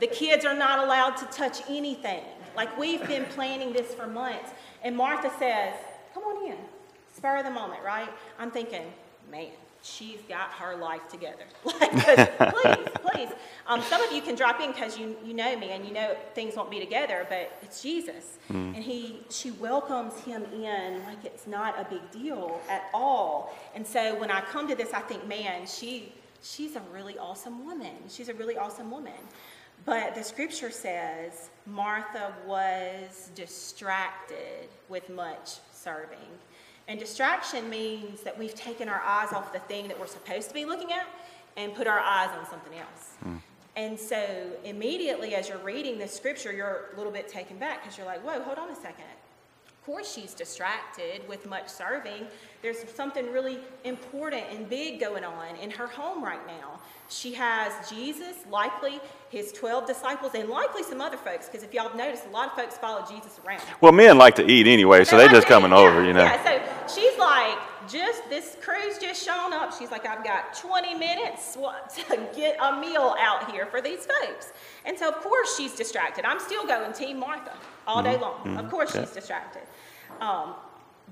The 0.00 0.06
kids 0.06 0.44
are 0.44 0.54
not 0.56 0.84
allowed 0.84 1.16
to 1.18 1.24
touch 1.26 1.60
anything. 1.68 2.24
Like 2.56 2.76
we've 2.78 3.06
been 3.06 3.24
planning 3.26 3.72
this 3.72 3.94
for 3.94 4.06
months. 4.06 4.50
And 4.82 4.96
Martha 4.96 5.30
says, 5.38 5.74
Come 6.14 6.24
on 6.24 6.50
in. 6.50 6.58
Spur 7.16 7.38
of 7.38 7.44
the 7.44 7.50
moment, 7.50 7.82
right? 7.84 8.08
I'm 8.38 8.50
thinking, 8.50 8.82
man, 9.30 9.48
she's 9.82 10.20
got 10.28 10.50
her 10.52 10.76
life 10.76 11.08
together. 11.08 11.44
like, 11.64 11.92
please, 11.92 12.88
please. 13.02 13.28
Um, 13.66 13.82
some 13.82 14.02
of 14.02 14.12
you 14.12 14.22
can 14.22 14.34
drop 14.34 14.60
in 14.60 14.72
because 14.72 14.98
you, 14.98 15.16
you 15.24 15.34
know 15.34 15.56
me 15.58 15.70
and 15.70 15.84
you 15.84 15.92
know 15.92 16.16
things 16.34 16.56
won't 16.56 16.70
be 16.70 16.80
together, 16.80 17.26
but 17.28 17.58
it's 17.62 17.82
Jesus. 17.82 18.38
Mm. 18.50 18.74
And 18.74 18.84
he, 18.84 19.20
she 19.30 19.50
welcomes 19.52 20.18
him 20.20 20.44
in 20.52 21.04
like 21.04 21.24
it's 21.24 21.46
not 21.46 21.78
a 21.78 21.84
big 21.88 22.10
deal 22.10 22.60
at 22.68 22.84
all. 22.94 23.54
And 23.74 23.86
so 23.86 24.18
when 24.18 24.30
I 24.30 24.40
come 24.40 24.68
to 24.68 24.74
this, 24.74 24.92
I 24.92 25.00
think, 25.00 25.26
man, 25.26 25.66
she, 25.66 26.12
she's 26.42 26.76
a 26.76 26.82
really 26.92 27.18
awesome 27.18 27.64
woman. 27.64 27.96
She's 28.08 28.28
a 28.28 28.34
really 28.34 28.56
awesome 28.56 28.90
woman. 28.90 29.12
But 29.84 30.14
the 30.14 30.22
scripture 30.22 30.70
says 30.70 31.50
Martha 31.66 32.32
was 32.46 33.30
distracted 33.34 34.68
with 34.88 35.08
much 35.10 35.58
serving. 35.72 36.18
And 36.88 36.98
distraction 36.98 37.70
means 37.70 38.22
that 38.22 38.38
we've 38.38 38.54
taken 38.54 38.88
our 38.88 39.00
eyes 39.00 39.32
off 39.32 39.52
the 39.52 39.60
thing 39.60 39.88
that 39.88 39.98
we're 39.98 40.06
supposed 40.06 40.48
to 40.48 40.54
be 40.54 40.64
looking 40.64 40.92
at 40.92 41.06
and 41.56 41.74
put 41.74 41.86
our 41.86 42.00
eyes 42.00 42.30
on 42.38 42.48
something 42.48 42.78
else. 42.78 43.10
Hmm. 43.22 43.36
And 43.76 43.98
so 43.98 44.50
immediately 44.64 45.34
as 45.34 45.48
you're 45.48 45.58
reading 45.58 45.98
this 45.98 46.12
scripture, 46.12 46.52
you're 46.52 46.90
a 46.92 46.96
little 46.96 47.12
bit 47.12 47.28
taken 47.28 47.58
back 47.58 47.82
because 47.82 47.96
you're 47.96 48.06
like, 48.06 48.22
whoa, 48.22 48.42
hold 48.42 48.58
on 48.58 48.70
a 48.70 48.76
second. 48.76 49.04
Of 49.82 49.86
course, 49.86 50.14
she's 50.14 50.32
distracted 50.32 51.28
with 51.28 51.44
much 51.44 51.68
serving. 51.68 52.28
There's 52.62 52.88
something 52.94 53.32
really 53.32 53.58
important 53.82 54.44
and 54.52 54.68
big 54.70 55.00
going 55.00 55.24
on 55.24 55.56
in 55.56 55.72
her 55.72 55.88
home 55.88 56.22
right 56.22 56.46
now. 56.46 56.78
She 57.08 57.34
has 57.34 57.90
Jesus, 57.90 58.36
likely 58.48 59.00
his 59.30 59.50
12 59.50 59.88
disciples, 59.88 60.36
and 60.36 60.48
likely 60.48 60.84
some 60.84 61.00
other 61.00 61.16
folks, 61.16 61.46
because 61.48 61.64
if 61.64 61.74
y'all 61.74 61.88
have 61.88 61.96
noticed, 61.96 62.26
a 62.26 62.30
lot 62.30 62.50
of 62.50 62.54
folks 62.54 62.76
follow 62.76 63.04
Jesus 63.04 63.40
around. 63.44 63.60
Well, 63.80 63.90
men 63.90 64.18
like 64.18 64.36
to 64.36 64.48
eat 64.48 64.68
anyway, 64.68 65.02
so 65.02 65.16
they 65.16 65.24
are 65.24 65.28
just 65.28 65.48
coming 65.48 65.72
over, 65.72 66.04
you 66.04 66.12
know. 66.12 66.22
Yeah, 66.22 66.44
so 66.44 67.00
she's 67.00 67.18
like, 67.18 67.58
just 67.88 68.28
this 68.28 68.56
crew's 68.60 68.98
just 68.98 69.24
shown 69.24 69.52
up. 69.52 69.76
She's 69.78 69.90
like, 69.90 70.06
I've 70.06 70.24
got 70.24 70.54
20 70.54 70.94
minutes 70.94 71.54
to 72.08 72.28
get 72.34 72.56
a 72.60 72.80
meal 72.80 73.14
out 73.18 73.50
here 73.50 73.66
for 73.66 73.80
these 73.80 74.06
folks. 74.06 74.52
And 74.84 74.98
so, 74.98 75.08
of 75.08 75.16
course, 75.16 75.56
she's 75.56 75.74
distracted. 75.74 76.24
I'm 76.24 76.40
still 76.40 76.66
going 76.66 76.92
Team 76.92 77.18
Martha 77.18 77.52
all 77.86 78.02
day 78.02 78.14
mm-hmm. 78.14 78.22
long. 78.22 78.34
Mm-hmm. 78.40 78.58
Of 78.58 78.70
course, 78.70 78.94
yeah. 78.94 79.02
she's 79.02 79.10
distracted. 79.10 79.62
Um, 80.20 80.54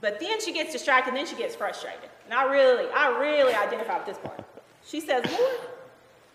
but 0.01 0.19
then 0.21 0.41
she 0.41 0.53
gets 0.53 0.73
distracted, 0.73 1.11
and 1.11 1.19
then 1.19 1.27
she 1.27 1.37
gets 1.37 1.55
frustrated. 1.55 2.09
And 2.25 2.35
I 2.35 2.51
really, 2.51 2.89
I 2.95 3.19
really 3.19 3.55
identify 3.55 3.99
with 3.99 4.07
this 4.07 4.19
part. 4.19 4.45
She 4.87 5.01
says, 5.01 5.25
Lord, 5.27 5.61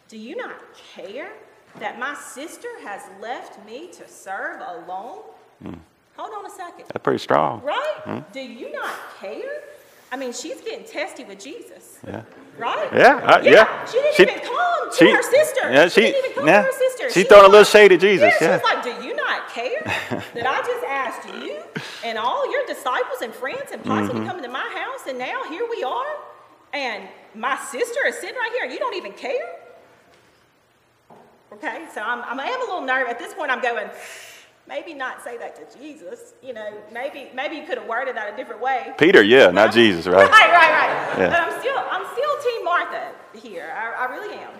do 0.07 0.17
you 0.17 0.35
not 0.35 0.55
care 0.93 1.31
that 1.79 1.99
my 1.99 2.13
sister 2.13 2.67
has 2.83 3.01
left 3.21 3.65
me 3.65 3.87
to 3.87 4.07
serve 4.07 4.61
alone? 4.61 5.21
Mm. 5.63 5.79
Hold 6.17 6.31
on 6.33 6.45
a 6.45 6.49
second. 6.49 6.85
That's 6.87 7.03
pretty 7.03 7.19
strong. 7.19 7.61
Right? 7.61 7.95
Mm. 8.05 8.31
Do 8.31 8.39
you 8.39 8.71
not 8.71 8.93
care? 9.19 9.63
I 10.15 10.17
mean, 10.17 10.31
she's 10.31 10.61
getting 10.61 10.85
testy 10.85 11.25
with 11.25 11.43
Jesus. 11.43 11.99
Yeah. 12.07 12.21
Right? 12.57 12.87
Yeah. 12.93 13.17
Uh, 13.17 13.41
yeah. 13.43 13.51
yeah. 13.51 13.85
She 13.85 13.97
didn't 13.97 14.15
she, 14.15 14.23
even 14.23 14.39
come 14.39 14.91
to 14.91 14.97
she, 14.97 15.11
her 15.11 15.23
sister. 15.23 15.59
Yeah, 15.73 15.87
she, 15.89 15.89
she 15.89 16.01
didn't 16.01 16.23
even 16.23 16.35
come 16.37 16.47
yeah. 16.47 16.61
to 16.61 16.67
her 16.67 16.71
sister. 16.71 17.03
She's 17.09 17.23
she 17.23 17.23
throwing 17.27 17.47
a 17.47 17.49
little 17.49 17.65
shade 17.65 17.91
at 17.91 17.99
Jesus. 17.99 18.31
Yeah, 18.39 18.47
yeah. 18.47 18.57
She's 18.57 18.63
like, 18.63 18.81
Do 18.81 19.05
you 19.05 19.13
not 19.13 19.49
care 19.49 19.83
that 20.33 20.47
I 20.47 20.61
just 20.61 20.85
asked 20.85 21.27
you 21.27 21.59
and 22.05 22.17
all 22.17 22.49
your 22.49 22.65
disciples 22.65 23.23
and 23.23 23.33
friends 23.33 23.71
and 23.73 23.83
possibly 23.83 24.21
mm-hmm. 24.21 24.29
coming 24.29 24.43
to 24.43 24.49
my 24.49 24.69
house, 24.73 25.05
and 25.05 25.19
now 25.19 25.43
here 25.49 25.67
we 25.69 25.83
are, 25.83 26.15
and 26.71 27.09
my 27.33 27.57
sister 27.57 27.99
is 28.07 28.15
sitting 28.15 28.37
right 28.37 28.51
here, 28.53 28.63
and 28.63 28.71
you 28.71 28.79
don't 28.79 28.95
even 28.95 29.11
care? 29.11 29.49
Okay, 31.51 31.87
so 31.93 31.99
I'm, 31.99 32.23
I'm, 32.23 32.39
I 32.39 32.45
am 32.45 32.61
a 32.61 32.63
little 32.63 32.85
nervous. 32.85 33.11
At 33.11 33.19
this 33.19 33.33
point, 33.33 33.51
I'm 33.51 33.61
going, 33.61 33.89
maybe 34.67 34.93
not 34.93 35.23
say 35.23 35.37
that 35.37 35.55
to 35.55 35.77
Jesus. 35.77 36.33
You 36.41 36.53
know, 36.53 36.73
maybe 36.91 37.29
maybe 37.33 37.55
you 37.55 37.65
could 37.65 37.77
have 37.77 37.87
worded 37.87 38.15
that 38.15 38.33
a 38.33 38.37
different 38.37 38.61
way. 38.61 38.93
Peter, 38.97 39.21
yeah, 39.21 39.51
not 39.51 39.73
Jesus, 39.73 40.07
right? 40.07 40.15
right, 40.29 40.51
right, 40.51 40.71
right. 40.71 41.19
Yeah. 41.19 41.29
But 41.29 41.41
I'm 41.41 41.59
still 41.59 41.77
I'm 41.77 42.05
still 42.13 42.51
Team 42.51 42.65
Martha 42.65 43.11
here. 43.33 43.73
I, 43.75 44.05
I 44.05 44.11
really 44.11 44.35
am. 44.35 44.51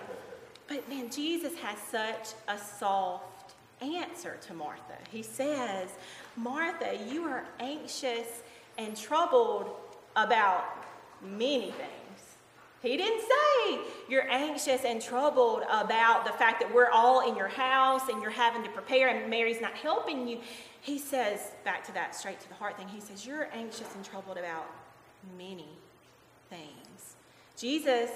But 0.68 0.88
man, 0.88 1.10
Jesus 1.10 1.54
has 1.58 1.78
such 1.90 2.34
a 2.48 2.58
soft 2.58 3.54
answer 3.80 4.36
to 4.46 4.54
Martha. 4.54 4.96
He 5.10 5.22
says, 5.22 5.90
Martha, 6.36 6.98
you 7.08 7.24
are 7.24 7.44
anxious 7.60 8.42
and 8.78 8.96
troubled 8.96 9.70
about 10.16 10.64
many 11.22 11.70
things. 11.72 12.05
He 12.86 12.96
didn't 12.96 13.20
say 13.20 13.80
you're 14.08 14.30
anxious 14.30 14.84
and 14.84 15.02
troubled 15.02 15.64
about 15.68 16.24
the 16.24 16.30
fact 16.30 16.60
that 16.60 16.72
we're 16.72 16.90
all 16.90 17.28
in 17.28 17.36
your 17.36 17.48
house 17.48 18.08
and 18.08 18.22
you're 18.22 18.30
having 18.30 18.62
to 18.62 18.68
prepare 18.68 19.08
and 19.08 19.28
Mary's 19.28 19.60
not 19.60 19.74
helping 19.74 20.28
you. 20.28 20.38
He 20.82 20.96
says, 20.96 21.50
back 21.64 21.84
to 21.86 21.92
that 21.94 22.14
straight 22.14 22.38
to 22.40 22.48
the 22.48 22.54
heart 22.54 22.76
thing, 22.76 22.86
he 22.86 23.00
says, 23.00 23.26
You're 23.26 23.48
anxious 23.52 23.92
and 23.96 24.04
troubled 24.04 24.38
about 24.38 24.70
many 25.36 25.68
things. 26.48 27.16
Jesus 27.56 28.10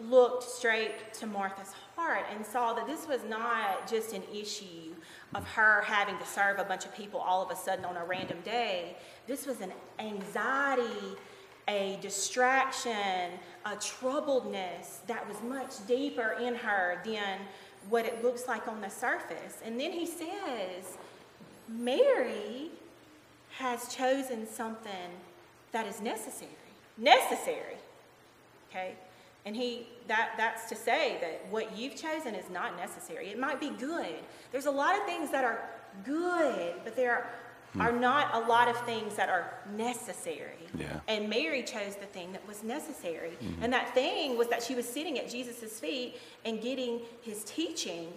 looked 0.00 0.44
straight 0.44 1.12
to 1.14 1.26
Martha's 1.26 1.74
heart 1.94 2.24
and 2.34 2.44
saw 2.44 2.72
that 2.72 2.86
this 2.86 3.06
was 3.06 3.20
not 3.28 3.86
just 3.86 4.14
an 4.14 4.22
issue 4.34 4.94
of 5.34 5.46
her 5.48 5.82
having 5.82 6.16
to 6.16 6.26
serve 6.26 6.58
a 6.58 6.64
bunch 6.64 6.86
of 6.86 6.94
people 6.94 7.20
all 7.20 7.42
of 7.42 7.50
a 7.50 7.56
sudden 7.56 7.84
on 7.84 7.98
a 7.98 8.04
random 8.04 8.38
day. 8.44 8.96
This 9.26 9.46
was 9.46 9.60
an 9.60 9.72
anxiety 9.98 11.16
a 11.68 11.98
distraction, 12.00 13.32
a 13.64 13.70
troubledness 13.76 15.04
that 15.06 15.26
was 15.28 15.36
much 15.42 15.86
deeper 15.86 16.36
in 16.40 16.54
her 16.54 17.00
than 17.04 17.38
what 17.88 18.04
it 18.04 18.22
looks 18.22 18.46
like 18.46 18.68
on 18.68 18.80
the 18.80 18.88
surface. 18.88 19.58
And 19.64 19.78
then 19.80 19.92
he 19.92 20.06
says, 20.06 20.96
Mary 21.68 22.70
has 23.58 23.88
chosen 23.94 24.46
something 24.46 25.10
that 25.72 25.86
is 25.86 26.00
necessary. 26.00 26.50
Necessary. 26.96 27.76
Okay? 28.70 28.94
And 29.44 29.54
he 29.54 29.86
that 30.08 30.32
that's 30.36 30.68
to 30.68 30.76
say 30.76 31.18
that 31.20 31.46
what 31.50 31.76
you've 31.76 31.94
chosen 31.94 32.34
is 32.34 32.50
not 32.50 32.76
necessary. 32.76 33.28
It 33.28 33.38
might 33.38 33.60
be 33.60 33.70
good. 33.70 34.16
There's 34.50 34.66
a 34.66 34.70
lot 34.70 34.98
of 34.98 35.04
things 35.04 35.30
that 35.30 35.44
are 35.44 35.68
good, 36.04 36.74
but 36.84 36.96
there 36.96 37.12
are. 37.12 37.30
Are 37.80 37.92
not 37.92 38.34
a 38.34 38.46
lot 38.46 38.68
of 38.68 38.76
things 38.84 39.14
that 39.16 39.28
are 39.28 39.54
necessary. 39.76 40.66
Yeah. 40.76 41.00
And 41.08 41.28
Mary 41.28 41.62
chose 41.62 41.96
the 41.96 42.06
thing 42.06 42.32
that 42.32 42.46
was 42.46 42.62
necessary. 42.62 43.30
Mm-hmm. 43.30 43.62
And 43.62 43.72
that 43.72 43.94
thing 43.94 44.36
was 44.36 44.48
that 44.48 44.62
she 44.62 44.74
was 44.74 44.88
sitting 44.88 45.18
at 45.18 45.28
Jesus' 45.28 45.78
feet 45.78 46.16
and 46.44 46.60
getting 46.60 47.00
his 47.22 47.44
teaching. 47.44 48.08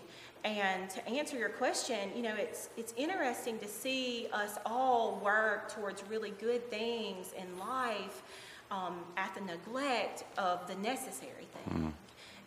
And 0.44 0.90
to 0.92 1.08
answer 1.08 1.38
your 1.38 1.50
question, 1.50 2.10
you 2.16 2.22
know, 2.22 2.36
it's 2.36 2.70
it's 2.78 2.94
interesting 2.96 3.60
to 3.60 3.68
see 3.68 4.28
us 4.32 4.58
all 4.66 5.22
work 5.24 5.74
towards 5.74 6.04
really 6.10 6.32
good 6.40 6.70
things 6.70 7.34
in 7.38 7.58
life 7.58 8.24
um, 8.72 9.00
at 9.18 9.34
the 9.36 9.42
neglect 9.42 10.24
of 10.38 10.66
the 10.68 10.76
necessary 10.76 11.48
thing. 11.54 11.78
Mm-hmm. 11.78 11.90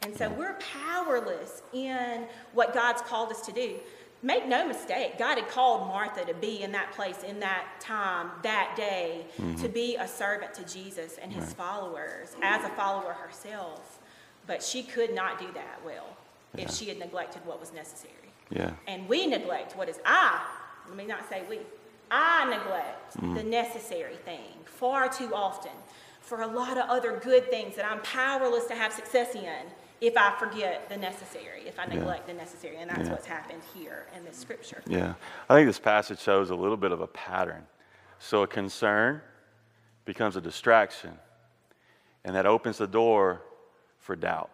And 0.02 0.16
so 0.16 0.28
we're 0.30 0.54
powerless 0.54 1.62
in 1.72 2.26
what 2.54 2.74
God's 2.74 3.02
called 3.02 3.30
us 3.30 3.40
to 3.42 3.52
do 3.52 3.76
make 4.22 4.46
no 4.46 4.66
mistake, 4.66 5.18
God 5.18 5.38
had 5.38 5.48
called 5.48 5.88
Martha 5.88 6.24
to 6.24 6.34
be 6.34 6.62
in 6.62 6.72
that 6.72 6.92
place, 6.92 7.22
in 7.22 7.40
that 7.40 7.66
time, 7.80 8.30
that 8.42 8.74
day, 8.76 9.26
mm-hmm. 9.36 9.60
to 9.62 9.68
be 9.68 9.96
a 9.96 10.06
servant 10.06 10.54
to 10.54 10.64
Jesus 10.64 11.18
and 11.20 11.32
his 11.32 11.46
right. 11.46 11.56
followers, 11.56 12.36
as 12.42 12.64
a 12.64 12.68
follower 12.70 13.12
herself. 13.12 13.98
But 14.46 14.62
she 14.62 14.82
could 14.82 15.14
not 15.14 15.38
do 15.38 15.46
that 15.54 15.80
well 15.84 16.16
yeah. 16.54 16.64
if 16.64 16.72
she 16.72 16.86
had 16.86 16.98
neglected 16.98 17.44
what 17.44 17.60
was 17.60 17.72
necessary. 17.72 18.14
Yeah. 18.50 18.72
And 18.86 19.08
we 19.08 19.26
neglect 19.26 19.76
what 19.76 19.88
is 19.88 19.98
I, 20.04 20.40
let 20.88 20.96
me 20.96 21.06
not 21.06 21.28
say 21.28 21.42
we, 21.48 21.60
I 22.10 22.44
neglect 22.50 23.14
the 23.34 23.42
necessary 23.42 24.16
thing 24.16 24.52
far 24.64 25.08
too 25.08 25.34
often 25.34 25.72
for 26.20 26.42
a 26.42 26.46
lot 26.46 26.76
of 26.76 26.88
other 26.88 27.20
good 27.22 27.50
things 27.50 27.76
that 27.76 27.84
I'm 27.84 28.00
powerless 28.00 28.66
to 28.66 28.74
have 28.74 28.92
success 28.92 29.34
in 29.34 29.70
if 30.02 30.16
I 30.16 30.34
forget 30.36 30.88
the 30.88 30.96
necessary, 30.96 31.62
if 31.64 31.78
I 31.78 31.86
neglect 31.86 32.26
the 32.26 32.34
necessary. 32.34 32.76
And 32.76 32.90
that's 32.90 33.06
Yeah. 33.06 33.12
what's 33.12 33.26
happened 33.26 33.62
here 33.72 34.08
in 34.16 34.24
this 34.24 34.36
scripture. 34.36 34.82
Yeah. 34.86 35.14
I 35.48 35.54
think 35.54 35.68
this 35.68 35.78
passage 35.78 36.18
shows 36.18 36.50
a 36.50 36.56
little 36.56 36.76
bit 36.76 36.90
of 36.90 37.00
a 37.00 37.06
pattern. 37.06 37.68
So 38.18 38.42
a 38.42 38.48
concern 38.48 39.22
becomes 40.04 40.34
a 40.34 40.40
distraction, 40.40 41.20
and 42.24 42.34
that 42.34 42.46
opens 42.46 42.78
the 42.78 42.88
door 42.88 43.42
for 43.98 44.16
doubt. 44.16 44.50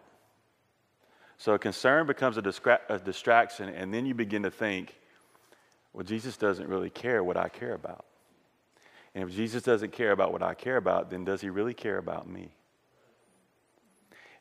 So 1.37 1.53
a 1.55 1.59
concern 1.59 2.05
becomes 2.05 2.37
a, 2.37 2.43
distra- 2.43 2.81
a 2.87 2.99
distraction, 2.99 3.69
and 3.69 3.91
then 3.91 4.05
you 4.05 4.13
begin 4.13 4.43
to 4.43 4.51
think, 4.51 4.99
well, 5.93 6.03
Jesus 6.03 6.37
doesn't 6.37 6.67
really 6.67 6.91
care 6.91 7.23
what 7.23 7.37
I 7.37 7.49
care 7.49 7.73
about. 7.73 8.05
And 9.15 9.27
if 9.27 9.35
Jesus 9.35 9.63
doesn't 9.63 9.91
care 9.93 10.11
about 10.11 10.31
what 10.31 10.43
I 10.43 10.53
care 10.53 10.77
about, 10.77 11.09
then 11.09 11.25
does 11.25 11.41
he 11.41 11.49
really 11.49 11.73
care 11.73 11.97
about 11.97 12.27
me? 12.27 12.51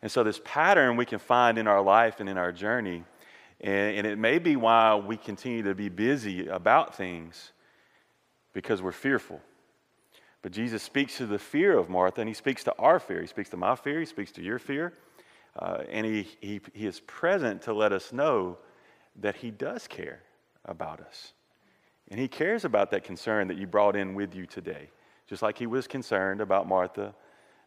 And 0.02 0.11
so, 0.11 0.23
this 0.23 0.40
pattern 0.45 0.97
we 0.97 1.05
can 1.05 1.19
find 1.19 1.59
in 1.59 1.67
our 1.67 1.83
life 1.83 2.21
and 2.21 2.28
in 2.28 2.38
our 2.38 2.52
journey, 2.52 3.05
and, 3.61 3.97
and 3.97 4.07
it 4.07 4.19
may 4.19 4.38
be 4.38 4.57
why 4.57 4.95
we 4.95 5.17
continue 5.17 5.62
to 5.64 5.75
be 5.75 5.88
busy 5.88 6.47
about 6.47 6.95
things 6.95 7.52
because 8.52 8.81
we're 8.81 8.93
fearful. 8.93 9.40
But 10.43 10.52
Jesus 10.52 10.83
speaks 10.83 11.17
to 11.19 11.26
the 11.26 11.38
fear 11.38 11.76
of 11.76 11.88
Martha, 11.88 12.21
and 12.21 12.28
he 12.28 12.35
speaks 12.35 12.62
to 12.64 12.75
our 12.78 13.00
fear. 13.00 13.21
He 13.21 13.26
speaks 13.26 13.50
to 13.50 13.57
my 13.57 13.75
fear, 13.75 13.99
he 13.99 14.07
speaks 14.07 14.31
to 14.33 14.43
your 14.43 14.59
fear, 14.59 14.95
uh, 15.59 15.83
and 15.90 16.07
he, 16.07 16.28
he, 16.40 16.61
he 16.73 16.87
is 16.87 17.00
present 17.00 17.62
to 17.62 17.73
let 17.73 17.93
us 17.93 18.12
know 18.12 18.59
that 19.17 19.35
he 19.35 19.50
does 19.50 19.88
care 19.88 20.23
about 20.64 21.00
us. 21.00 21.33
And 22.11 22.21
he 22.21 22.28
cares 22.28 22.64
about 22.64 22.90
that 22.93 23.02
concern 23.02 23.49
that 23.49 23.59
you 23.59 23.67
brought 23.67 23.97
in 23.97 24.14
with 24.14 24.35
you 24.35 24.47
today, 24.47 24.90
just 25.26 25.43
like 25.43 25.59
he 25.59 25.67
was 25.67 25.87
concerned 25.87 26.40
about 26.40 26.69
Martha 26.69 27.14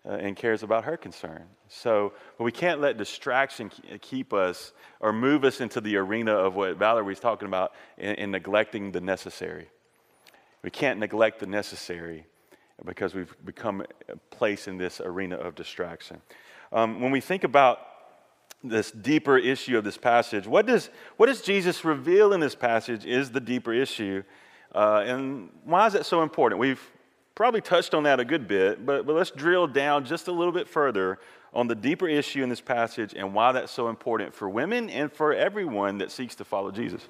uh, 0.05 0.13
and 0.13 0.35
cares 0.35 0.63
about 0.63 0.83
her 0.85 0.97
concern. 0.97 1.43
So, 1.67 2.13
but 2.37 2.43
we 2.43 2.51
can't 2.51 2.81
let 2.81 2.97
distraction 2.97 3.71
keep 4.01 4.33
us 4.33 4.73
or 4.99 5.13
move 5.13 5.43
us 5.43 5.61
into 5.61 5.79
the 5.81 5.97
arena 5.97 6.33
of 6.33 6.55
what 6.55 6.77
Valerie 6.77 7.05
was 7.05 7.19
talking 7.19 7.47
about 7.47 7.73
in, 7.97 8.15
in 8.15 8.31
neglecting 8.31 8.91
the 8.91 9.01
necessary. 9.01 9.69
We 10.63 10.69
can't 10.69 10.99
neglect 10.99 11.39
the 11.39 11.45
necessary 11.45 12.25
because 12.85 13.13
we've 13.13 13.33
become 13.45 13.85
a 14.09 14.17
place 14.35 14.67
in 14.67 14.77
this 14.77 15.01
arena 15.01 15.35
of 15.35 15.55
distraction. 15.55 16.21
Um, 16.71 16.99
when 16.99 17.11
we 17.11 17.21
think 17.21 17.43
about 17.43 17.79
this 18.63 18.91
deeper 18.91 19.37
issue 19.37 19.77
of 19.77 19.83
this 19.83 19.97
passage, 19.97 20.47
what 20.47 20.65
does, 20.65 20.89
what 21.17 21.27
does 21.27 21.41
Jesus 21.41 21.83
reveal 21.83 22.33
in 22.33 22.39
this 22.39 22.55
passage 22.55 23.05
is 23.05 23.31
the 23.31 23.39
deeper 23.39 23.73
issue? 23.73 24.23
Uh, 24.73 25.03
and 25.05 25.49
why 25.63 25.87
is 25.87 25.93
that 25.93 26.05
so 26.05 26.23
important? 26.23 26.59
We've 26.59 26.81
probably 27.41 27.59
touched 27.59 27.95
on 27.95 28.03
that 28.03 28.19
a 28.19 28.23
good 28.23 28.47
bit, 28.47 28.85
but, 28.85 29.03
but 29.03 29.15
let's 29.15 29.31
drill 29.31 29.65
down 29.65 30.05
just 30.05 30.27
a 30.27 30.31
little 30.31 30.51
bit 30.51 30.67
further 30.67 31.17
on 31.55 31.65
the 31.65 31.73
deeper 31.73 32.07
issue 32.07 32.43
in 32.43 32.49
this 32.49 32.61
passage 32.61 33.15
and 33.15 33.33
why 33.33 33.51
that's 33.51 33.71
so 33.71 33.89
important 33.89 34.31
for 34.31 34.47
women 34.47 34.91
and 34.91 35.11
for 35.11 35.33
everyone 35.33 35.97
that 35.97 36.11
seeks 36.11 36.35
to 36.35 36.45
follow 36.45 36.69
Jesus. 36.69 37.01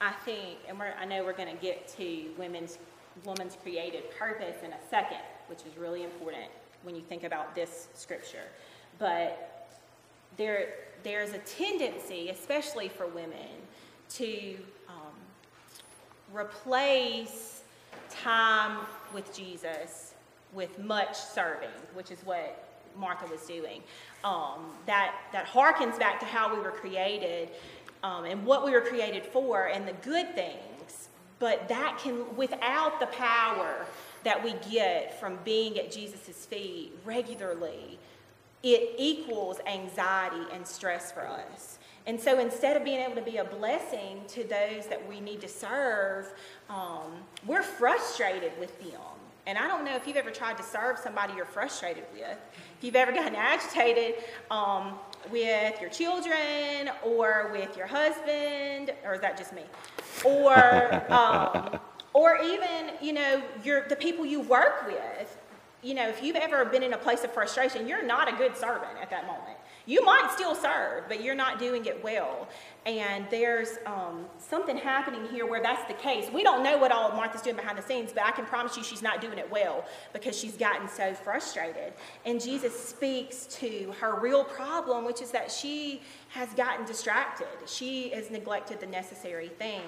I 0.00 0.12
think, 0.24 0.58
and 0.68 0.80
I 0.80 1.04
know 1.04 1.24
we're 1.24 1.32
going 1.32 1.52
to 1.52 1.60
get 1.60 1.88
to 1.96 2.26
women's 2.38 2.78
woman's 3.24 3.56
created 3.60 4.04
purpose 4.16 4.62
in 4.62 4.70
a 4.70 4.78
second, 4.88 5.18
which 5.48 5.62
is 5.62 5.76
really 5.76 6.04
important 6.04 6.46
when 6.84 6.94
you 6.94 7.02
think 7.02 7.24
about 7.24 7.56
this 7.56 7.88
scripture. 7.94 8.46
But 9.00 9.66
there, 10.36 10.68
there's 11.02 11.32
a 11.32 11.38
tendency, 11.38 12.28
especially 12.28 12.88
for 12.88 13.08
women, 13.08 13.48
to 14.10 14.54
um, 14.88 15.16
replace 16.32 17.57
time 18.22 18.86
with 19.14 19.34
Jesus 19.34 20.14
with 20.52 20.78
much 20.78 21.16
serving, 21.16 21.68
which 21.94 22.10
is 22.10 22.18
what 22.24 22.64
Martha 22.96 23.26
was 23.26 23.42
doing. 23.42 23.82
Um, 24.24 24.72
that 24.86 25.14
that 25.32 25.46
harkens 25.46 25.98
back 25.98 26.18
to 26.20 26.26
how 26.26 26.54
we 26.54 26.60
were 26.60 26.70
created 26.70 27.50
um, 28.02 28.24
and 28.24 28.44
what 28.44 28.64
we 28.64 28.72
were 28.72 28.80
created 28.80 29.24
for, 29.24 29.66
and 29.66 29.86
the 29.86 29.92
good 29.94 30.34
things. 30.34 31.08
But 31.38 31.68
that 31.68 31.98
can, 31.98 32.36
without 32.36 32.98
the 32.98 33.06
power 33.06 33.86
that 34.24 34.42
we 34.42 34.54
get 34.70 35.18
from 35.20 35.38
being 35.44 35.78
at 35.78 35.92
Jesus' 35.92 36.46
feet 36.46 36.92
regularly, 37.04 37.98
it 38.62 38.94
equals 38.98 39.60
anxiety 39.66 40.44
and 40.52 40.66
stress 40.66 41.12
for 41.12 41.26
us. 41.26 41.77
And 42.08 42.18
so 42.18 42.40
instead 42.40 42.74
of 42.74 42.84
being 42.84 43.00
able 43.00 43.16
to 43.16 43.22
be 43.22 43.36
a 43.36 43.44
blessing 43.44 44.22
to 44.28 44.42
those 44.42 44.86
that 44.86 45.06
we 45.06 45.20
need 45.20 45.42
to 45.42 45.48
serve, 45.48 46.32
um, 46.70 47.12
we're 47.46 47.62
frustrated 47.62 48.50
with 48.58 48.80
them. 48.80 49.02
And 49.46 49.58
I 49.58 49.68
don't 49.68 49.84
know 49.84 49.94
if 49.94 50.06
you've 50.06 50.16
ever 50.16 50.30
tried 50.30 50.56
to 50.56 50.62
serve 50.62 50.98
somebody 50.98 51.34
you're 51.34 51.44
frustrated 51.44 52.04
with. 52.14 52.38
If 52.78 52.82
you've 52.84 52.96
ever 52.96 53.12
gotten 53.12 53.34
agitated 53.34 54.24
um, 54.50 54.94
with 55.30 55.78
your 55.82 55.90
children 55.90 56.90
or 57.04 57.50
with 57.52 57.76
your 57.76 57.86
husband, 57.86 58.94
or 59.04 59.14
is 59.14 59.20
that 59.20 59.36
just 59.36 59.52
me? 59.52 59.64
Or, 60.24 61.12
um, 61.12 61.78
or 62.14 62.38
even, 62.42 62.94
you 63.02 63.12
know, 63.12 63.42
your, 63.62 63.86
the 63.86 63.96
people 63.96 64.24
you 64.24 64.40
work 64.40 64.86
with. 64.86 65.36
You 65.82 65.92
know, 65.92 66.08
if 66.08 66.22
you've 66.22 66.36
ever 66.36 66.64
been 66.64 66.82
in 66.82 66.94
a 66.94 66.98
place 66.98 67.22
of 67.22 67.32
frustration, 67.32 67.86
you're 67.86 68.04
not 68.04 68.32
a 68.32 68.36
good 68.36 68.56
servant 68.56 68.96
at 68.98 69.10
that 69.10 69.26
moment. 69.26 69.57
You 69.88 70.04
might 70.04 70.30
still 70.34 70.54
serve, 70.54 71.04
but 71.08 71.24
you're 71.24 71.34
not 71.34 71.58
doing 71.58 71.86
it 71.86 72.04
well. 72.04 72.46
And 72.86 73.26
there's 73.30 73.78
um, 73.84 74.24
something 74.38 74.76
happening 74.76 75.26
here 75.30 75.46
where 75.46 75.62
that's 75.62 75.86
the 75.88 75.94
case. 75.94 76.30
We 76.32 76.42
don't 76.42 76.62
know 76.62 76.78
what 76.78 76.90
all 76.90 77.10
Martha's 77.12 77.42
doing 77.42 77.56
behind 77.56 77.76
the 77.76 77.82
scenes, 77.82 78.12
but 78.14 78.24
I 78.24 78.30
can 78.30 78.46
promise 78.46 78.76
you 78.76 78.82
she's 78.82 79.02
not 79.02 79.20
doing 79.20 79.38
it 79.38 79.50
well 79.50 79.84
because 80.12 80.38
she's 80.38 80.56
gotten 80.56 80.88
so 80.88 81.12
frustrated. 81.12 81.92
And 82.24 82.40
Jesus 82.40 82.78
speaks 82.78 83.46
to 83.58 83.92
her 84.00 84.18
real 84.18 84.44
problem, 84.44 85.04
which 85.04 85.20
is 85.20 85.30
that 85.32 85.50
she 85.50 86.00
has 86.30 86.48
gotten 86.54 86.84
distracted. 86.86 87.46
She 87.66 88.10
has 88.10 88.30
neglected 88.30 88.80
the 88.80 88.86
necessary 88.86 89.48
thing. 89.48 89.82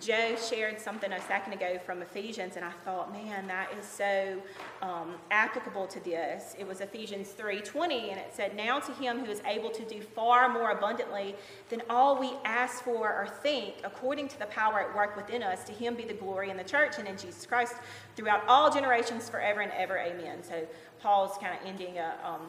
Joe 0.00 0.36
shared 0.36 0.80
something 0.80 1.12
a 1.12 1.20
second 1.22 1.52
ago 1.52 1.78
from 1.84 2.02
Ephesians, 2.02 2.56
and 2.56 2.64
I 2.64 2.70
thought, 2.84 3.12
man, 3.12 3.46
that 3.48 3.68
is 3.78 3.86
so 3.86 4.40
um, 4.80 5.14
applicable 5.30 5.86
to 5.88 6.00
this. 6.00 6.54
It 6.58 6.66
was 6.66 6.80
Ephesians 6.80 7.34
3:20, 7.36 8.10
and 8.10 8.18
it 8.18 8.32
said, 8.32 8.56
"Now 8.56 8.78
to 8.80 8.92
him 8.92 9.24
who 9.24 9.30
is 9.30 9.42
able 9.44 9.70
to 9.70 9.84
do 9.84 10.00
far 10.00 10.48
more 10.48 10.70
abundantly 10.70 11.34
than 11.68 11.82
all 11.90 12.18
we 12.18 12.31
ask 12.44 12.82
for 12.84 13.12
or 13.12 13.26
think, 13.42 13.74
according 13.84 14.28
to 14.28 14.38
the 14.38 14.46
power 14.46 14.80
at 14.80 14.94
work 14.94 15.16
within 15.16 15.42
us, 15.42 15.64
to 15.64 15.72
him 15.72 15.94
be 15.94 16.04
the 16.04 16.14
glory 16.14 16.50
in 16.50 16.56
the 16.56 16.64
church 16.64 16.98
and 16.98 17.06
in 17.08 17.16
Jesus 17.16 17.46
Christ 17.46 17.74
throughout 18.16 18.42
all 18.48 18.70
generations, 18.70 19.28
forever 19.28 19.60
and 19.60 19.72
ever. 19.72 19.98
Amen." 19.98 20.42
So 20.42 20.66
Paul's 21.00 21.38
kind 21.38 21.54
of 21.58 21.66
ending 21.66 21.98
a 21.98 22.14
um, 22.24 22.40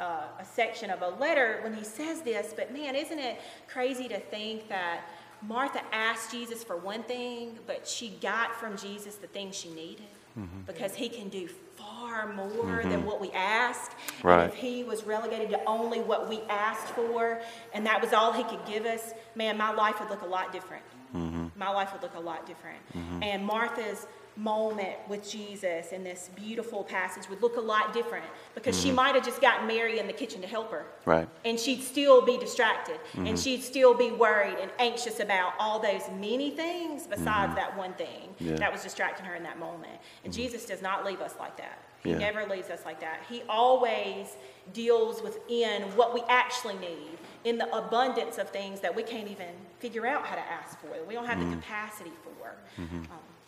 uh, 0.00 0.22
a 0.38 0.44
section 0.44 0.90
of 0.90 1.02
a 1.02 1.08
letter 1.08 1.60
when 1.62 1.74
he 1.74 1.82
says 1.82 2.22
this, 2.22 2.54
but 2.54 2.72
man, 2.72 2.94
isn't 2.94 3.18
it 3.18 3.40
crazy 3.66 4.06
to 4.08 4.20
think 4.20 4.68
that 4.68 5.00
Martha 5.42 5.82
asked 5.92 6.30
Jesus 6.30 6.62
for 6.62 6.76
one 6.76 7.02
thing, 7.02 7.58
but 7.66 7.86
she 7.86 8.10
got 8.20 8.54
from 8.54 8.76
Jesus 8.76 9.16
the 9.16 9.26
thing 9.26 9.50
she 9.50 9.70
needed 9.70 10.06
Mm-hmm. 10.38 10.60
because 10.66 10.94
he 10.94 11.08
can 11.08 11.28
do 11.30 11.48
far 11.78 12.32
more 12.32 12.82
than 12.82 13.04
what 13.04 13.20
we 13.20 13.30
ask. 13.32 13.92
Right. 14.22 14.44
And 14.44 14.52
if 14.52 14.58
he 14.58 14.84
was 14.84 15.04
relegated 15.04 15.50
to 15.50 15.64
only 15.64 16.00
what 16.00 16.28
we 16.28 16.40
asked 16.48 16.88
for 16.88 17.40
and 17.72 17.86
that 17.86 18.00
was 18.02 18.12
all 18.12 18.32
he 18.32 18.44
could 18.44 18.64
give 18.66 18.84
us, 18.84 19.12
man, 19.34 19.56
my 19.56 19.72
life 19.72 20.00
would 20.00 20.10
look 20.10 20.22
a 20.22 20.26
lot 20.26 20.52
different. 20.52 20.84
Mm-hmm. 21.14 21.46
My 21.56 21.70
life 21.70 21.92
would 21.92 22.02
look 22.02 22.16
a 22.16 22.20
lot 22.20 22.46
different. 22.46 22.78
And 23.22 23.44
Martha's 23.44 24.06
moment 24.38 24.96
with 25.08 25.28
Jesus 25.28 25.90
in 25.92 26.04
this 26.04 26.30
beautiful 26.36 26.84
passage 26.84 27.28
would 27.28 27.42
look 27.42 27.56
a 27.56 27.60
lot 27.60 27.92
different 27.92 28.24
because 28.54 28.80
she 28.80 28.92
might 28.92 29.14
have 29.16 29.24
just 29.24 29.40
gotten 29.40 29.66
Mary 29.66 29.98
in 29.98 30.06
the 30.06 30.12
kitchen 30.12 30.40
to 30.42 30.46
help 30.46 30.70
her. 30.70 30.86
Right. 31.04 31.28
And 31.44 31.58
she'd 31.58 31.82
still 31.82 32.22
be 32.24 32.38
distracted 32.38 32.98
Mm-hmm. 33.12 33.26
and 33.26 33.38
she'd 33.38 33.62
still 33.62 33.94
be 33.94 34.10
worried 34.12 34.56
and 34.60 34.70
anxious 34.78 35.18
about 35.20 35.54
all 35.58 35.78
those 35.80 36.02
many 36.20 36.50
things 36.52 37.06
besides 37.06 37.54
that 37.56 37.76
one 37.76 37.92
thing 37.94 38.06
Mm-hmm. 38.08 38.44
Yeah. 38.44 38.50
Mm-hmm. 38.52 38.56
that 38.60 38.72
was 38.72 38.82
distracting 38.82 39.26
her 39.26 39.34
in 39.34 39.42
that 39.42 39.58
moment. 39.58 39.98
And 40.24 40.32
Jesus 40.32 40.64
does 40.66 40.80
not 40.82 41.04
leave 41.04 41.20
us 41.20 41.34
like 41.40 41.56
that. 41.56 41.78
He 42.04 42.10
Yeah. 42.10 42.18
never 42.18 42.46
leaves 42.46 42.70
us 42.70 42.84
like 42.84 43.00
that. 43.00 43.24
He 43.28 43.42
always 43.48 44.36
deals 44.72 45.20
within 45.22 45.82
what 45.96 46.14
we 46.14 46.22
actually 46.28 46.76
need, 46.78 47.18
in 47.44 47.58
the 47.58 47.68
abundance 47.76 48.38
of 48.38 48.50
things 48.50 48.80
that 48.80 48.94
we 48.94 49.02
can't 49.02 49.28
even 49.28 49.48
figure 49.80 50.06
out 50.06 50.24
how 50.26 50.34
to 50.36 50.40
ask 50.42 50.78
for, 50.80 50.88
that 50.88 51.06
we 51.06 51.14
don't 51.14 51.26
have 51.26 51.40
the 51.40 51.56
capacity 51.56 52.12
for. 52.22 52.54
Um, 52.78 52.88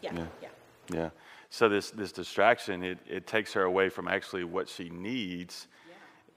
yeah, 0.00 0.10
Mm-hmm. 0.10 0.18
Yeah. 0.18 0.24
yeah. 0.42 0.48
Yeah. 0.92 1.10
So 1.50 1.68
this 1.68 1.90
this 1.90 2.12
distraction 2.12 2.82
it, 2.82 2.98
it 3.08 3.26
takes 3.26 3.52
her 3.54 3.62
away 3.62 3.88
from 3.88 4.08
actually 4.08 4.44
what 4.44 4.68
she 4.68 4.88
needs, 4.88 5.66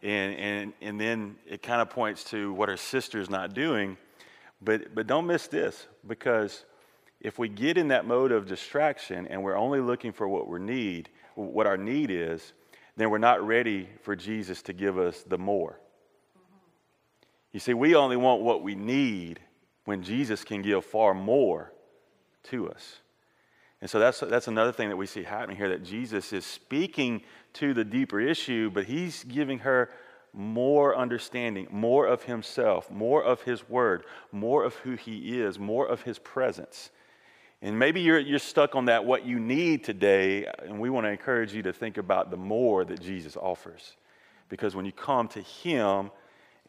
and 0.01 0.35
and 0.35 0.73
and 0.81 0.99
then 0.99 1.35
it 1.47 1.61
kind 1.61 1.81
of 1.81 1.89
points 1.89 2.23
to 2.25 2.51
what 2.53 2.69
her 2.69 2.77
sister's 2.77 3.29
not 3.29 3.53
doing, 3.53 3.97
but 4.61 4.95
but 4.95 5.07
don't 5.07 5.27
miss 5.27 5.47
this 5.47 5.87
because 6.07 6.65
if 7.21 7.39
we 7.39 7.47
get 7.47 7.77
in 7.77 7.87
that 7.87 8.05
mode 8.05 8.31
of 8.31 8.45
distraction 8.45 9.27
and 9.27 9.41
we're 9.41 9.57
only 9.57 9.79
looking 9.79 10.11
for 10.11 10.27
what 10.27 10.47
we 10.47 10.59
need, 10.59 11.09
what 11.35 11.65
our 11.65 11.77
need 11.77 12.11
is, 12.11 12.53
then 12.97 13.09
we're 13.09 13.17
not 13.17 13.45
ready 13.45 13.87
for 14.01 14.15
Jesus 14.15 14.61
to 14.63 14.73
give 14.73 14.99
us 14.99 15.23
the 15.23 15.37
more. 15.37 15.79
Mm-hmm. 16.37 16.57
You 17.53 17.59
see, 17.59 17.73
we 17.73 17.95
only 17.95 18.17
want 18.17 18.41
what 18.41 18.61
we 18.61 18.75
need 18.75 19.39
when 19.85 20.03
Jesus 20.03 20.43
can 20.43 20.61
give 20.61 20.85
far 20.85 21.13
more 21.13 21.71
to 22.43 22.69
us. 22.69 22.99
And 23.83 23.89
so 23.89 23.99
that's, 23.99 24.21
that's 24.21 24.47
another 24.47 24.71
thing 24.71 24.87
that 24.87 24.95
we 24.95 25.05
see 25.05 25.23
happening 25.23 25.57
here 25.57 25.67
that 25.67 25.83
Jesus 25.83 26.31
is 26.31 26.45
speaking 26.45 27.21
to 27.55 27.73
the 27.73 27.83
deeper 27.83 28.17
issue, 28.21 28.71
but 28.73 28.85
he's 28.85 29.25
giving 29.25 29.59
her 29.59 29.89
more 30.31 30.95
understanding, 30.95 31.67
more 31.69 32.07
of 32.07 32.23
himself, 32.23 32.89
more 32.89 33.21
of 33.21 33.41
his 33.41 33.67
word, 33.67 34.05
more 34.31 34.63
of 34.63 34.73
who 34.75 34.95
he 34.95 35.37
is, 35.41 35.59
more 35.59 35.85
of 35.85 36.03
his 36.03 36.17
presence. 36.17 36.91
And 37.61 37.77
maybe 37.77 37.99
you're, 37.99 38.19
you're 38.19 38.39
stuck 38.39 38.73
on 38.73 38.85
that, 38.85 39.03
what 39.03 39.25
you 39.25 39.37
need 39.37 39.83
today, 39.83 40.45
and 40.59 40.79
we 40.79 40.89
want 40.89 41.05
to 41.05 41.11
encourage 41.11 41.53
you 41.53 41.63
to 41.63 41.73
think 41.73 41.97
about 41.97 42.31
the 42.31 42.37
more 42.37 42.85
that 42.85 43.01
Jesus 43.01 43.35
offers. 43.35 43.97
Because 44.47 44.77
when 44.77 44.85
you 44.85 44.93
come 44.93 45.27
to 45.27 45.41
him, 45.41 46.09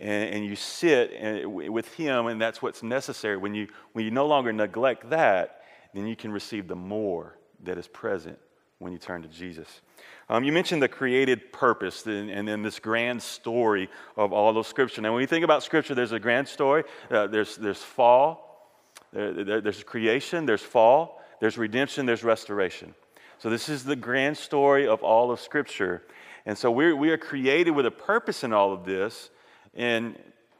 and, 0.00 0.44
you 0.44 0.57
sit 0.57 1.48
with 1.48 1.94
him 1.94 2.27
and 2.27 2.40
that's 2.40 2.61
what's 2.61 2.83
necessary 2.83 3.37
when 3.37 3.55
you 3.55 3.68
when 3.92 4.05
you 4.05 4.11
no 4.11 4.27
longer 4.27 4.53
neglect 4.53 5.09
that 5.11 5.63
then 5.94 6.07
you 6.07 6.16
can 6.16 6.33
receive 6.33 6.68
the 6.68 6.76
more 6.76 7.38
that 7.62 7.78
is 7.78 7.87
present 7.88 8.38
when 8.78 8.92
you 8.92 8.98
turn 8.98 9.22
to 9.22 9.28
Jesus. 9.28 9.80
Um, 10.28 10.44
you 10.44 10.52
mentioned 10.52 10.83
the 10.83 10.88
created 10.88 11.52
purpose 11.52 12.04
and, 12.07 12.48
then 12.48 12.62
this 12.62 12.78
grand 12.78 13.22
story 13.22 13.88
of 14.16 14.33
all 14.33 14.57
of 14.59 14.66
Scripture. 14.66 15.00
Now, 15.00 15.12
when 15.12 15.20
you 15.20 15.26
think 15.26 15.44
about 15.44 15.62
Scripture, 15.62 15.94
there's 15.94 16.12
a 16.12 16.18
grand 16.18 16.48
story. 16.48 16.85
Uh, 17.11 17.26
there's, 17.26 17.57
there's 17.57 17.83
fall, 17.83 18.78
there, 19.12 19.33
there, 19.33 19.61
there's 19.61 19.83
creation, 19.85 20.44
there's 20.44 20.62
fall, 20.62 21.22
there's 21.40 21.57
redemption, 21.57 22.07
there's 22.07 22.24
restoration. 22.24 22.94
So, 23.38 23.50
this 23.50 23.68
is 23.68 23.85
the 23.85 23.96
grand 23.96 24.37
story 24.37 24.87
of 24.87 25.02
all 25.02 25.30
of 25.30 25.40
Scripture. 25.40 26.02
And 26.46 26.57
so, 26.57 26.70
we're, 26.70 26.96
we 26.96 27.11
are 27.11 27.18
created 27.18 27.70
with 27.70 27.87
a 27.87 27.90
purpose 27.90 28.44
in 28.44 28.52
all 28.52 28.72
of 28.72 28.85
this. 28.85 29.30
And 29.74 30.18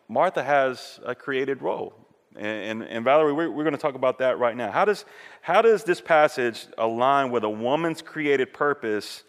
Martha 0.09 0.43
has 0.43 1.01
a 1.05 1.15
created 1.15 1.63
role. 1.63 1.95
And, 2.37 2.83
and, 2.83 2.83
and 2.83 3.05
Valerie, 3.05 3.33
we're, 3.33 3.51
we're 3.51 3.63
going 3.63 3.77
to 3.77 3.81
talk 3.81 3.95
about 3.95 4.19
that 4.19 4.39
right 4.39 4.57
now. 4.57 4.71
How 4.71 4.85
does, 4.85 5.05
how 5.41 5.63
does 5.63 5.85
this 5.85 6.01
passage 6.01 6.67
align 6.79 7.31
with 7.31 7.45
a 7.45 7.51
woman's 7.51 8.03
created 8.03 8.53
purpose 8.53 9.23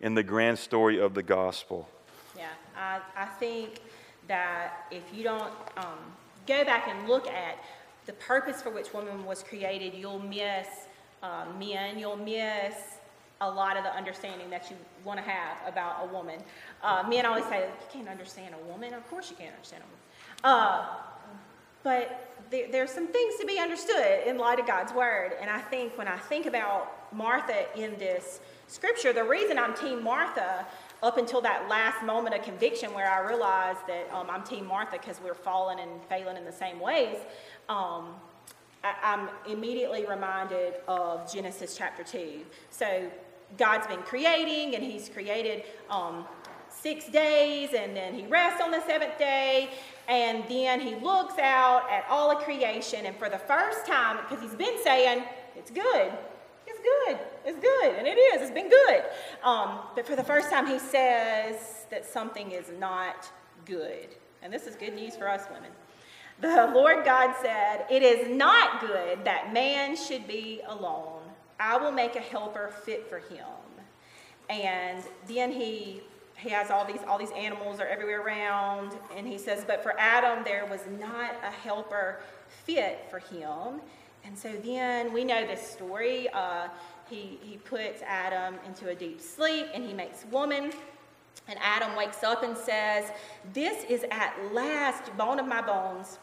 in 0.00 0.14
the 0.14 0.22
grand 0.22 0.58
story 0.58 1.00
of 1.00 1.14
the 1.14 1.22
gospel? 1.22 1.88
Yeah, 2.36 2.48
I, 2.76 3.00
I 3.16 3.26
think 3.26 3.80
that 4.28 4.86
if 4.90 5.02
you 5.12 5.24
don't 5.24 5.52
um, 5.76 5.98
go 6.46 6.64
back 6.64 6.88
and 6.88 7.08
look 7.08 7.26
at 7.26 7.58
the 8.06 8.12
purpose 8.14 8.62
for 8.62 8.70
which 8.70 8.92
woman 8.92 9.24
was 9.24 9.42
created, 9.42 9.94
you'll 9.94 10.18
miss 10.20 10.66
uh, 11.22 11.46
men, 11.58 11.98
you'll 11.98 12.16
miss 12.16 12.74
a 13.40 13.50
lot 13.50 13.76
of 13.76 13.82
the 13.82 13.94
understanding 13.94 14.48
that 14.50 14.70
you 14.70 14.76
want 15.04 15.18
to 15.18 15.28
have 15.28 15.56
about 15.66 16.08
a 16.08 16.12
woman. 16.12 16.40
Uh, 16.82 17.04
men 17.08 17.26
always 17.26 17.44
say, 17.46 17.60
You 17.60 17.86
can't 17.92 18.08
understand 18.08 18.54
a 18.54 18.70
woman. 18.70 18.94
Of 18.94 19.08
course, 19.10 19.30
you 19.30 19.36
can't 19.36 19.52
understand 19.52 19.82
a 19.82 19.86
woman. 19.86 19.98
Uh, 20.44 20.86
but 21.82 22.32
there, 22.50 22.70
there's 22.70 22.90
some 22.90 23.08
things 23.08 23.34
to 23.40 23.46
be 23.46 23.58
understood 23.58 24.26
in 24.26 24.38
light 24.38 24.60
of 24.60 24.66
God's 24.66 24.92
word. 24.92 25.32
And 25.40 25.50
I 25.50 25.58
think 25.58 25.96
when 25.98 26.06
I 26.06 26.18
think 26.18 26.46
about 26.46 27.12
Martha 27.12 27.64
in 27.76 27.98
this 27.98 28.40
scripture, 28.68 29.12
the 29.12 29.24
reason 29.24 29.58
I'm 29.58 29.74
Team 29.74 30.04
Martha 30.04 30.66
up 31.02 31.16
until 31.16 31.40
that 31.40 31.68
last 31.68 32.04
moment 32.04 32.36
of 32.36 32.42
conviction 32.42 32.94
where 32.94 33.10
I 33.10 33.26
realized 33.26 33.80
that 33.88 34.08
um, 34.12 34.28
I'm 34.30 34.44
Team 34.44 34.66
Martha 34.66 34.92
because 34.92 35.20
we're 35.24 35.34
falling 35.34 35.80
and 35.80 35.90
failing 36.08 36.36
in 36.36 36.44
the 36.44 36.52
same 36.52 36.78
ways, 36.78 37.16
um, 37.68 38.14
I, 38.84 38.94
am 39.02 39.28
immediately 39.48 40.06
reminded 40.06 40.74
of 40.86 41.32
Genesis 41.32 41.76
chapter 41.76 42.04
2. 42.04 42.40
So 42.70 43.10
God's 43.58 43.86
been 43.86 44.02
creating 44.02 44.74
and 44.74 44.84
He's 44.84 45.08
created 45.08 45.64
um, 45.90 46.24
six 46.68 47.08
days 47.08 47.70
and 47.74 47.96
then 47.96 48.14
He 48.14 48.26
rests 48.26 48.60
on 48.62 48.70
the 48.70 48.84
seventh 48.86 49.18
day 49.18 49.70
and 50.12 50.44
then 50.46 50.78
he 50.78 50.94
looks 50.96 51.38
out 51.38 51.90
at 51.90 52.04
all 52.10 52.30
of 52.30 52.44
creation, 52.44 53.06
and 53.06 53.16
for 53.16 53.30
the 53.30 53.38
first 53.38 53.86
time, 53.86 54.18
because 54.18 54.42
he's 54.42 54.54
been 54.54 54.76
saying, 54.84 55.24
it's 55.56 55.70
good, 55.70 56.12
it's 56.66 56.78
good, 56.78 57.18
it's 57.46 57.58
good, 57.58 57.94
and 57.96 58.06
it 58.06 58.18
is, 58.18 58.42
it's 58.42 58.50
been 58.50 58.68
good. 58.68 59.04
Um, 59.42 59.78
but 59.94 60.06
for 60.06 60.14
the 60.14 60.22
first 60.22 60.50
time, 60.50 60.66
he 60.66 60.78
says 60.78 61.86
that 61.90 62.04
something 62.04 62.52
is 62.52 62.66
not 62.78 63.32
good. 63.64 64.08
And 64.42 64.52
this 64.52 64.66
is 64.66 64.76
good 64.76 64.94
news 64.94 65.16
for 65.16 65.30
us 65.30 65.46
women. 65.50 65.70
The 66.42 66.70
Lord 66.74 67.06
God 67.06 67.34
said, 67.40 67.86
It 67.88 68.02
is 68.02 68.28
not 68.36 68.82
good 68.82 69.24
that 69.24 69.54
man 69.54 69.96
should 69.96 70.28
be 70.28 70.60
alone. 70.66 71.22
I 71.58 71.78
will 71.78 71.92
make 71.92 72.16
a 72.16 72.20
helper 72.20 72.70
fit 72.84 73.08
for 73.08 73.18
him. 73.18 73.46
And 74.50 75.02
then 75.26 75.52
he 75.52 76.02
he 76.42 76.50
has 76.50 76.70
all 76.70 76.84
these 76.84 77.00
all 77.06 77.18
these 77.18 77.30
animals 77.32 77.80
are 77.80 77.86
everywhere 77.86 78.20
around. 78.20 78.92
And 79.16 79.26
he 79.26 79.38
says 79.38 79.64
but 79.66 79.82
for 79.82 79.98
adam 79.98 80.44
there 80.44 80.66
was 80.66 80.80
not 80.98 81.34
a 81.42 81.50
helper 81.50 82.20
fit 82.64 83.06
for 83.10 83.20
him. 83.20 83.80
And 84.24 84.36
so 84.36 84.52
then 84.64 85.12
we 85.12 85.24
know 85.24 85.46
this 85.46 85.60
story. 85.60 86.28
Uh, 86.30 86.68
he, 87.10 87.38
he 87.42 87.56
puts 87.58 88.02
adam 88.02 88.56
into 88.66 88.88
a 88.88 88.94
deep 88.94 89.20
sleep 89.20 89.66
and 89.74 89.84
he 89.84 89.92
makes 89.92 90.24
woman. 90.30 90.72
And 91.48 91.58
adam 91.60 91.96
wakes 91.96 92.22
up 92.22 92.42
and 92.42 92.56
says 92.56 93.10
this 93.52 93.84
is 93.84 94.04
at 94.10 94.34
last 94.52 95.16
bone 95.16 95.38
of 95.38 95.46
my 95.46 95.60
bones 95.60 96.18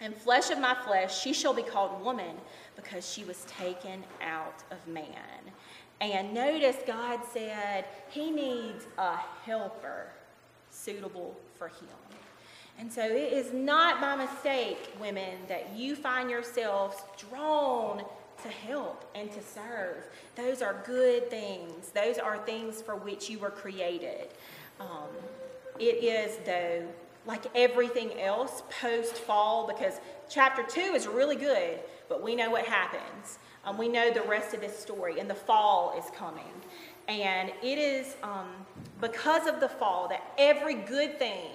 and 0.00 0.14
flesh 0.14 0.50
of 0.50 0.58
my 0.58 0.74
flesh. 0.74 1.20
She 1.20 1.32
shall 1.32 1.54
be 1.54 1.62
called 1.62 2.02
woman 2.04 2.36
because 2.76 3.08
she 3.08 3.24
was 3.24 3.44
taken 3.44 4.04
out 4.20 4.62
of 4.70 4.86
man 4.86 5.52
and 6.00 6.34
notice 6.34 6.76
God 6.86 7.20
said 7.32 7.84
he 8.10 8.30
needs 8.30 8.86
a 8.98 9.16
helper 9.16 10.08
suitable 10.70 11.36
for 11.56 11.68
him. 11.68 11.88
And 12.78 12.92
so 12.92 13.04
it 13.04 13.32
is 13.32 13.52
not 13.52 14.00
by 14.00 14.16
mistake, 14.16 14.90
women, 15.00 15.38
that 15.48 15.76
you 15.76 15.94
find 15.94 16.28
yourselves 16.28 16.96
drawn 17.30 18.02
to 18.42 18.48
help 18.48 19.08
and 19.14 19.30
to 19.30 19.40
serve. 19.40 20.04
Those 20.34 20.60
are 20.60 20.82
good 20.84 21.30
things. 21.30 21.90
Those 21.90 22.18
are 22.18 22.38
things 22.38 22.82
for 22.82 22.96
which 22.96 23.30
you 23.30 23.38
were 23.38 23.50
created. 23.50 24.28
Um, 24.80 25.08
it 25.78 26.02
is, 26.02 26.38
though, 26.44 26.86
like 27.26 27.44
everything 27.54 28.20
else 28.20 28.64
post 28.80 29.14
fall, 29.14 29.68
because 29.68 30.00
chapter 30.28 30.64
two 30.64 30.80
is 30.80 31.06
really 31.06 31.36
good, 31.36 31.78
but 32.08 32.22
we 32.22 32.34
know 32.34 32.50
what 32.50 32.64
happens. 32.64 33.38
Um, 33.64 33.78
we 33.78 33.88
know 33.88 34.12
the 34.12 34.22
rest 34.22 34.54
of 34.54 34.60
this 34.60 34.78
story, 34.78 35.20
and 35.20 35.28
the 35.28 35.34
fall 35.34 35.94
is 35.98 36.10
coming. 36.16 36.44
And 37.08 37.50
it 37.62 37.78
is 37.78 38.16
um, 38.22 38.48
because 39.00 39.46
of 39.46 39.60
the 39.60 39.68
fall 39.68 40.08
that 40.08 40.22
every 40.38 40.74
good 40.74 41.18
thing 41.18 41.50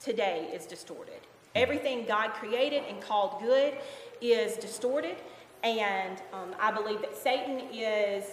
today 0.00 0.50
is 0.52 0.66
distorted. 0.66 1.20
Everything 1.54 2.04
God 2.06 2.32
created 2.32 2.84
and 2.88 3.00
called 3.00 3.42
good 3.42 3.74
is 4.20 4.56
distorted. 4.56 5.16
And 5.64 6.18
um, 6.32 6.54
I 6.60 6.70
believe 6.70 7.00
that 7.00 7.16
Satan 7.16 7.62
is 7.72 8.24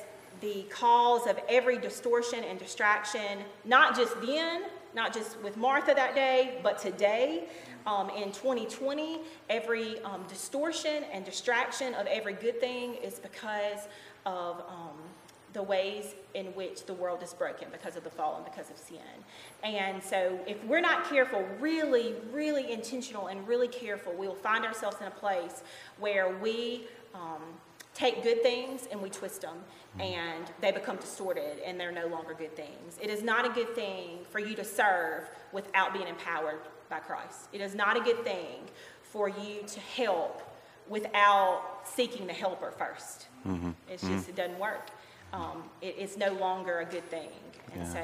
the 0.42 0.64
cause 0.70 1.28
of 1.28 1.40
every 1.50 1.78
distortion 1.78 2.44
and 2.44 2.60
distraction, 2.60 3.40
not 3.64 3.96
just 3.96 4.20
then, 4.22 4.64
not 4.94 5.14
just 5.14 5.42
with 5.42 5.58
Martha 5.58 5.94
that 5.96 6.14
day, 6.14 6.60
but 6.62 6.78
today. 6.78 7.48
Um, 7.86 8.10
in 8.10 8.32
2020, 8.32 9.19
every 9.50 10.02
um, 10.02 10.24
distortion 10.28 11.04
and 11.12 11.24
distraction 11.24 11.93
of 11.93 12.08
every 12.08 12.34
good 12.34 12.60
thing 12.60 12.95
is 12.95 13.19
because 13.19 13.88
of 14.26 14.62
um, 14.67 14.98
the 15.54 15.62
ways 15.62 16.15
in 16.34 16.48
which 16.48 16.86
the 16.86 16.93
world 16.93 17.21
is 17.21 17.34
broken 17.34 17.67
because 17.71 17.95
of 17.95 18.04
the 18.04 18.10
fall 18.10 18.36
and 18.36 18.45
because 18.45 18.69
of 18.69 18.78
sin. 18.78 18.98
And 19.63 20.04
so, 20.04 20.39
if 20.48 20.63
we're 20.65 20.82
not 20.82 21.10
careful, 21.10 21.45
really, 21.60 22.15
really 22.32 22.71
intentional 22.71 23.28
and 23.28 23.48
really 23.48 23.67
careful, 23.67 24.13
we 24.13 24.28
will 24.28 24.36
find 24.36 24.65
ourselves 24.65 24.98
in 25.00 25.08
a 25.08 25.12
place 25.12 25.63
where 25.98 26.36
we 26.38 26.88
um, 27.13 27.41
take 27.96 28.22
good 28.24 28.44
things 28.44 28.88
and 28.92 29.02
we 29.02 29.10
twist 29.10 29.42
them 29.42 29.58
and 30.00 30.52
they 30.60 30.72
become 30.72 30.98
distorted 30.98 31.60
and 31.66 31.80
they're 31.80 31.92
no 31.92 32.08
longer 32.08 32.34
good 32.34 32.56
things. 32.56 33.00
It 33.02 33.10
is 33.10 33.24
not 33.24 33.46
a 33.46 33.50
good 33.50 33.74
thing 33.74 34.20
for 34.30 34.40
you 34.40 34.54
to 34.56 34.64
serve 34.66 35.30
without 35.54 35.94
being 35.94 36.08
empowered 36.08 36.60
by 36.90 37.00
Christ. 37.00 37.48
It 37.54 37.62
is 37.62 37.74
not 37.74 37.96
a 37.98 38.02
good 38.02 38.24
thing 38.26 38.64
for 39.02 39.30
you 39.30 39.64
to 39.66 39.80
help 39.80 40.42
without 40.90 41.82
seeking 41.86 42.28
the 42.28 42.34
helper 42.34 42.74
1st 42.78 43.26
mm-hmm. 43.48 43.72
It's 43.90 44.04
just, 44.04 44.14
mm-hmm. 44.14 44.30
it 44.30 44.36
doesn't 44.36 44.60
work. 44.60 44.90
Um, 45.36 45.63
it, 45.82 45.95
it's 45.98 46.17
no 46.17 46.34
longer 46.34 46.80
a 46.80 46.86
good 46.86 47.06
thing. 47.10 47.30
And 47.74 47.84
yeah. 47.84 47.93
so 47.93 48.04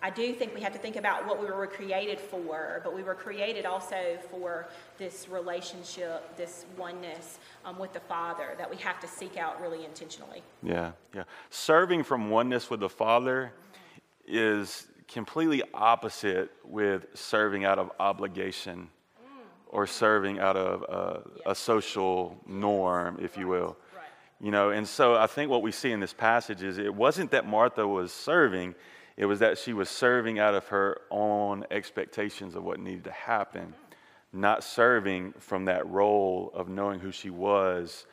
I 0.00 0.10
do 0.10 0.32
think 0.32 0.54
we 0.54 0.60
have 0.60 0.72
to 0.72 0.78
think 0.78 0.96
about 0.96 1.26
what 1.26 1.40
we 1.40 1.46
were 1.46 1.66
created 1.66 2.20
for, 2.20 2.80
but 2.84 2.94
we 2.94 3.02
were 3.02 3.14
created 3.14 3.66
also 3.66 4.18
for 4.30 4.68
this 4.96 5.28
relationship, 5.28 6.36
this 6.36 6.66
oneness 6.76 7.38
um, 7.64 7.78
with 7.78 7.92
the 7.92 8.00
Father 8.00 8.54
that 8.58 8.70
we 8.70 8.76
have 8.76 9.00
to 9.00 9.08
seek 9.08 9.36
out 9.36 9.60
really 9.60 9.84
intentionally. 9.84 10.42
Yeah, 10.62 10.92
yeah. 11.14 11.24
Serving 11.50 12.04
from 12.04 12.30
oneness 12.30 12.70
with 12.70 12.80
the 12.80 12.88
Father 12.88 13.52
is 14.26 14.86
completely 15.08 15.62
opposite 15.74 16.52
with 16.64 17.06
serving 17.14 17.64
out 17.64 17.78
of 17.78 17.90
obligation 17.98 18.88
or 19.68 19.86
serving 19.86 20.38
out 20.38 20.56
of 20.56 20.82
a, 20.82 21.50
a 21.50 21.54
social 21.54 22.38
norm, 22.46 23.18
if 23.20 23.36
you 23.36 23.48
will. 23.48 23.76
You 24.40 24.52
know, 24.52 24.70
and 24.70 24.86
so 24.86 25.16
I 25.16 25.26
think 25.26 25.50
what 25.50 25.62
we 25.62 25.72
see 25.72 25.90
in 25.90 25.98
this 25.98 26.12
passage 26.12 26.62
is 26.62 26.78
it 26.78 26.94
wasn't 26.94 27.32
that 27.32 27.46
Martha 27.46 27.86
was 27.86 28.12
serving, 28.12 28.76
it 29.16 29.26
was 29.26 29.40
that 29.40 29.58
she 29.58 29.72
was 29.72 29.88
serving 29.88 30.38
out 30.38 30.54
of 30.54 30.68
her 30.68 31.00
own 31.10 31.64
expectations 31.70 32.54
of 32.54 32.62
what 32.62 32.78
needed 32.78 33.04
to 33.04 33.10
happen, 33.10 33.74
not 34.32 34.62
serving 34.62 35.34
from 35.38 35.64
that 35.64 35.88
role 35.88 36.52
of 36.54 36.68
knowing 36.68 37.00
who 37.00 37.10
she 37.10 37.30
was 37.30 38.06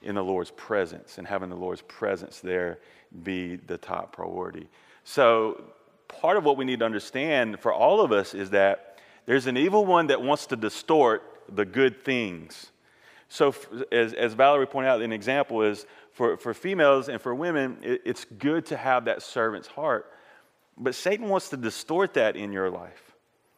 in 0.00 0.14
the 0.14 0.24
Lord's 0.24 0.50
presence 0.52 1.18
and 1.18 1.26
having 1.26 1.50
the 1.50 1.56
Lord's 1.56 1.82
presence 1.82 2.40
there 2.40 2.78
be 3.22 3.56
the 3.56 3.76
top 3.76 4.12
priority. 4.12 4.68
So, 5.04 5.62
part 6.08 6.36
of 6.36 6.44
what 6.44 6.56
we 6.56 6.64
need 6.64 6.78
to 6.78 6.84
understand 6.84 7.60
for 7.60 7.72
all 7.72 8.00
of 8.00 8.12
us 8.12 8.34
is 8.34 8.50
that 8.50 8.98
there's 9.26 9.46
an 9.46 9.56
evil 9.56 9.84
one 9.84 10.06
that 10.06 10.22
wants 10.22 10.46
to 10.46 10.56
distort 10.56 11.22
the 11.48 11.64
good 11.64 12.04
things. 12.04 12.70
So, 13.28 13.54
as, 13.90 14.12
as 14.12 14.34
Valerie 14.34 14.66
pointed 14.66 14.88
out, 14.88 15.02
an 15.02 15.12
example 15.12 15.62
is 15.62 15.84
for, 16.12 16.36
for 16.36 16.54
females 16.54 17.08
and 17.08 17.20
for 17.20 17.34
women, 17.34 17.78
it, 17.82 18.02
it's 18.04 18.24
good 18.24 18.66
to 18.66 18.76
have 18.76 19.06
that 19.06 19.22
servant's 19.22 19.68
heart. 19.68 20.12
But 20.78 20.94
Satan 20.94 21.28
wants 21.28 21.48
to 21.50 21.56
distort 21.56 22.14
that 22.14 22.36
in 22.36 22.52
your 22.52 22.70
life. 22.70 23.14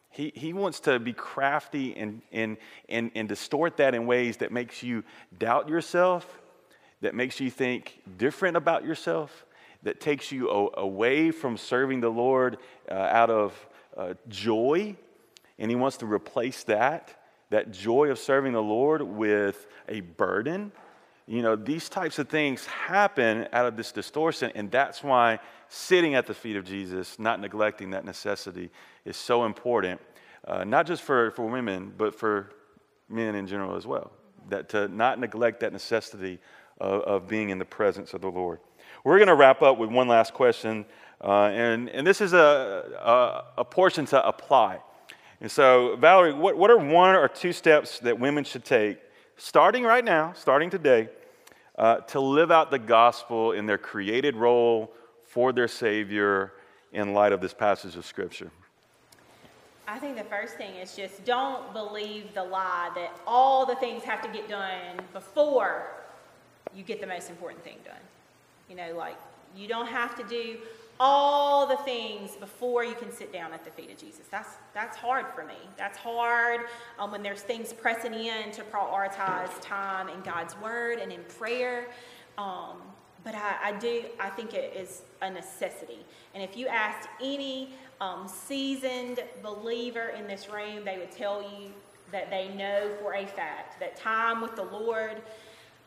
He, 0.09 0.33
he 0.35 0.53
wants 0.53 0.79
to 0.81 0.99
be 0.99 1.13
crafty 1.13 1.95
and, 1.95 2.21
and, 2.31 2.57
and, 2.87 3.11
and 3.13 3.29
distort 3.29 3.77
that 3.77 3.93
in 3.93 4.07
ways 4.07 4.37
that 4.37 4.51
makes 4.51 4.81
you 4.81 5.03
doubt 5.37 5.69
yourself, 5.69 6.41
that 7.01 7.13
makes 7.13 7.39
you 7.39 7.51
think 7.51 8.01
different 8.17 8.57
about 8.57 8.83
yourself, 8.83 9.45
that 9.83 10.01
takes 10.01 10.31
you 10.31 10.49
away 10.49 11.31
from 11.31 11.57
serving 11.57 12.01
the 12.01 12.09
Lord 12.09 12.57
uh, 12.89 12.95
out 12.95 13.29
of 13.29 13.67
uh, 13.95 14.15
joy. 14.27 14.95
And 15.59 15.69
he 15.69 15.75
wants 15.75 15.97
to 15.97 16.05
replace 16.05 16.63
that, 16.63 17.18
that 17.49 17.71
joy 17.71 18.09
of 18.09 18.19
serving 18.19 18.53
the 18.53 18.61
Lord, 18.61 19.01
with 19.01 19.67
a 19.87 20.01
burden. 20.01 20.71
You 21.27 21.41
know, 21.41 21.55
these 21.55 21.89
types 21.89 22.17
of 22.19 22.27
things 22.27 22.65
happen 22.65 23.47
out 23.53 23.65
of 23.65 23.77
this 23.77 23.91
distortion, 23.91 24.51
and 24.55 24.71
that's 24.71 25.03
why 25.03 25.39
sitting 25.67 26.15
at 26.15 26.25
the 26.25 26.33
feet 26.33 26.55
of 26.55 26.65
Jesus, 26.65 27.19
not 27.19 27.39
neglecting 27.39 27.91
that 27.91 28.05
necessity, 28.05 28.71
is 29.05 29.15
so 29.15 29.45
important, 29.45 30.01
uh, 30.47 30.63
not 30.63 30.87
just 30.87 31.03
for, 31.03 31.31
for 31.31 31.45
women, 31.45 31.93
but 31.97 32.15
for 32.15 32.51
men 33.09 33.35
in 33.35 33.45
general 33.47 33.75
as 33.75 33.85
well. 33.85 34.11
That 34.49 34.69
to 34.69 34.87
not 34.87 35.19
neglect 35.19 35.59
that 35.59 35.73
necessity 35.73 36.39
of, 36.79 37.01
of 37.03 37.27
being 37.27 37.49
in 37.49 37.59
the 37.59 37.65
presence 37.65 38.13
of 38.13 38.21
the 38.21 38.29
Lord. 38.29 38.59
We're 39.03 39.17
going 39.17 39.27
to 39.27 39.35
wrap 39.35 39.61
up 39.61 39.77
with 39.77 39.89
one 39.89 40.07
last 40.07 40.33
question, 40.33 40.85
uh, 41.21 41.51
and, 41.53 41.89
and 41.89 42.05
this 42.05 42.21
is 42.21 42.33
a, 42.33 43.47
a, 43.57 43.61
a, 43.61 43.65
portion 43.65 44.05
to 44.07 44.25
apply. 44.25 44.79
And 45.41 45.49
so, 45.49 45.95
Valerie, 45.95 46.33
what, 46.33 46.57
what 46.57 46.69
are 46.69 46.77
one 46.77 47.15
or 47.15 47.27
two 47.27 47.53
steps 47.53 47.99
that 47.99 48.19
women 48.19 48.43
should 48.43 48.65
take, 48.65 48.99
starting 49.37 49.83
right 49.83 50.03
now, 50.03 50.33
starting 50.33 50.69
today, 50.69 51.09
uh, 51.77 51.97
to 51.97 52.19
live 52.19 52.51
out 52.51 52.71
the 52.71 52.79
gospel 52.79 53.53
in 53.53 53.65
their 53.65 53.77
created 53.77 54.35
role 54.35 54.91
for 55.29 55.53
their 55.53 55.69
Savior 55.69 56.53
in 56.91 57.13
light 57.13 57.31
of 57.31 57.39
this 57.39 57.53
passage 57.53 57.95
of 57.95 58.05
Scripture? 58.05 58.51
I 59.87 59.97
think 59.97 60.17
the 60.17 60.23
first 60.25 60.55
thing 60.55 60.75
is 60.75 60.95
just 60.95 61.23
don't 61.23 61.71
believe 61.73 62.33
the 62.33 62.43
lie 62.43 62.91
that 62.95 63.17
all 63.25 63.65
the 63.65 63.75
things 63.75 64.03
have 64.03 64.21
to 64.21 64.27
get 64.27 64.47
done 64.47 64.99
before 65.13 65.87
you 66.75 66.83
get 66.83 67.01
the 67.01 67.07
most 67.07 67.29
important 67.29 67.63
thing 67.63 67.77
done. 67.83 67.95
You 68.69 68.75
know, 68.75 68.95
like 68.95 69.17
you 69.55 69.67
don't 69.67 69.87
have 69.87 70.15
to 70.17 70.23
do 70.23 70.57
all 70.99 71.65
the 71.65 71.77
things 71.77 72.35
before 72.35 72.83
you 72.83 72.93
can 72.93 73.11
sit 73.11 73.31
down 73.31 73.53
at 73.53 73.63
the 73.63 73.71
feet 73.71 73.89
of 73.89 73.97
Jesus. 73.97 74.25
That's 74.29 74.49
that's 74.73 74.97
hard 74.97 75.27
for 75.33 75.45
me. 75.45 75.55
That's 75.77 75.97
hard 75.97 76.61
um, 76.97 77.11
when 77.11 77.23
there's 77.23 77.41
things 77.41 77.71
pressing 77.71 78.13
in 78.13 78.51
to 78.51 78.63
prioritize 78.63 79.49
time 79.61 80.09
in 80.09 80.21
God's 80.21 80.55
Word 80.61 80.99
and 80.99 81.11
in 81.11 81.23
prayer. 81.37 81.87
Um, 82.37 82.77
but 83.23 83.35
I, 83.35 83.55
I, 83.63 83.71
do. 83.73 84.03
I 84.19 84.29
think 84.29 84.53
it 84.53 84.75
is 84.75 85.01
a 85.21 85.29
necessity. 85.29 85.99
And 86.33 86.43
if 86.43 86.55
you 86.55 86.67
asked 86.67 87.09
any 87.21 87.73
um, 87.99 88.27
seasoned 88.27 89.19
believer 89.43 90.13
in 90.17 90.27
this 90.27 90.49
room, 90.49 90.85
they 90.85 90.97
would 90.97 91.11
tell 91.11 91.41
you 91.41 91.71
that 92.11 92.29
they 92.29 92.49
know 92.49 92.91
for 93.01 93.13
a 93.13 93.25
fact 93.25 93.79
that 93.79 93.95
time 93.95 94.41
with 94.41 94.55
the 94.55 94.63
Lord 94.63 95.21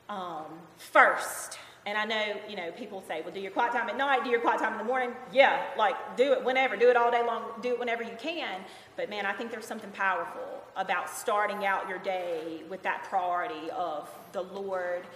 um, 0.09 0.45
first. 0.77 1.59
And 1.85 1.99
I 1.99 2.05
know, 2.05 2.37
you 2.49 2.57
know, 2.57 2.71
people 2.73 3.03
say, 3.09 3.23
well, 3.23 3.33
do 3.33 3.41
your 3.41 3.51
quiet 3.51 3.73
time 3.73 3.89
at 3.89 3.97
night, 3.97 4.23
do 4.23 4.31
your 4.31 4.41
quiet 4.41 4.61
time 4.61 4.73
in 4.73 4.79
the 4.79 4.85
morning. 4.85 5.11
Yeah, 5.33 5.63
like 5.77 6.17
do 6.17 6.33
it 6.33 6.45
whenever, 6.45 6.77
do 6.77 6.89
it 6.89 6.97
all 6.97 7.11
day 7.11 7.25
long, 7.27 7.43
do 7.61 7.71
it 7.71 7.79
whenever 7.79 8.05
you 8.05 8.17
can. 8.19 8.61
But 8.97 9.11
man, 9.11 9.27
I 9.27 9.33
think 9.33 9.51
there's 9.51 9.67
something 9.67 9.91
powerful 9.91 10.63
about 10.77 11.11
starting 11.11 11.67
out 11.67 11.89
your 11.89 11.99
day 11.99 12.63
with 12.69 12.83
that 12.85 13.05
priority 13.05 13.71
of 13.73 14.09
the 14.33 14.43
Lord 14.43 15.07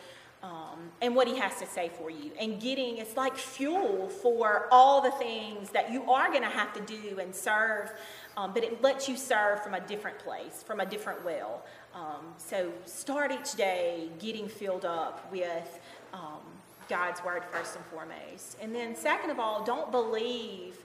um, 0.42 0.90
and 1.00 1.14
what 1.14 1.26
he 1.26 1.36
has 1.36 1.56
to 1.60 1.66
say 1.66 1.88
for 1.88 2.10
you. 2.10 2.30
And 2.38 2.60
getting, 2.60 2.98
it's 2.98 3.16
like 3.16 3.36
fuel 3.36 4.08
for 4.08 4.68
all 4.70 5.00
the 5.00 5.10
things 5.12 5.70
that 5.70 5.90
you 5.92 6.10
are 6.10 6.28
going 6.30 6.42
to 6.42 6.48
have 6.48 6.72
to 6.74 6.80
do 6.80 7.18
and 7.18 7.34
serve, 7.34 7.92
um, 8.36 8.52
but 8.52 8.62
it 8.62 8.82
lets 8.82 9.08
you 9.08 9.16
serve 9.16 9.62
from 9.62 9.74
a 9.74 9.80
different 9.80 10.18
place, 10.18 10.62
from 10.64 10.80
a 10.80 10.86
different 10.86 11.24
well. 11.24 11.64
Um, 11.94 12.34
so 12.36 12.72
start 12.84 13.32
each 13.32 13.54
day 13.54 14.08
getting 14.18 14.48
filled 14.48 14.84
up 14.84 15.30
with 15.32 15.80
um, 16.12 16.42
God's 16.88 17.22
word 17.24 17.42
first 17.52 17.76
and 17.76 17.84
foremost. 17.86 18.56
And 18.60 18.74
then, 18.74 18.94
second 18.96 19.30
of 19.30 19.38
all, 19.38 19.64
don't 19.64 19.90
believe, 19.90 20.76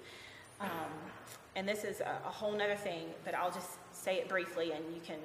um, 0.60 0.70
and 1.56 1.68
this 1.68 1.84
is 1.84 2.00
a, 2.02 2.18
a 2.26 2.30
whole 2.30 2.56
other 2.56 2.76
thing, 2.76 3.08
but 3.26 3.36
I'll 3.36 3.52
just 3.52 3.72
say 3.94 4.18
it 4.18 4.30
briefly 4.30 4.72
and 4.72 4.84
you 4.94 5.02
can, 5.06 5.20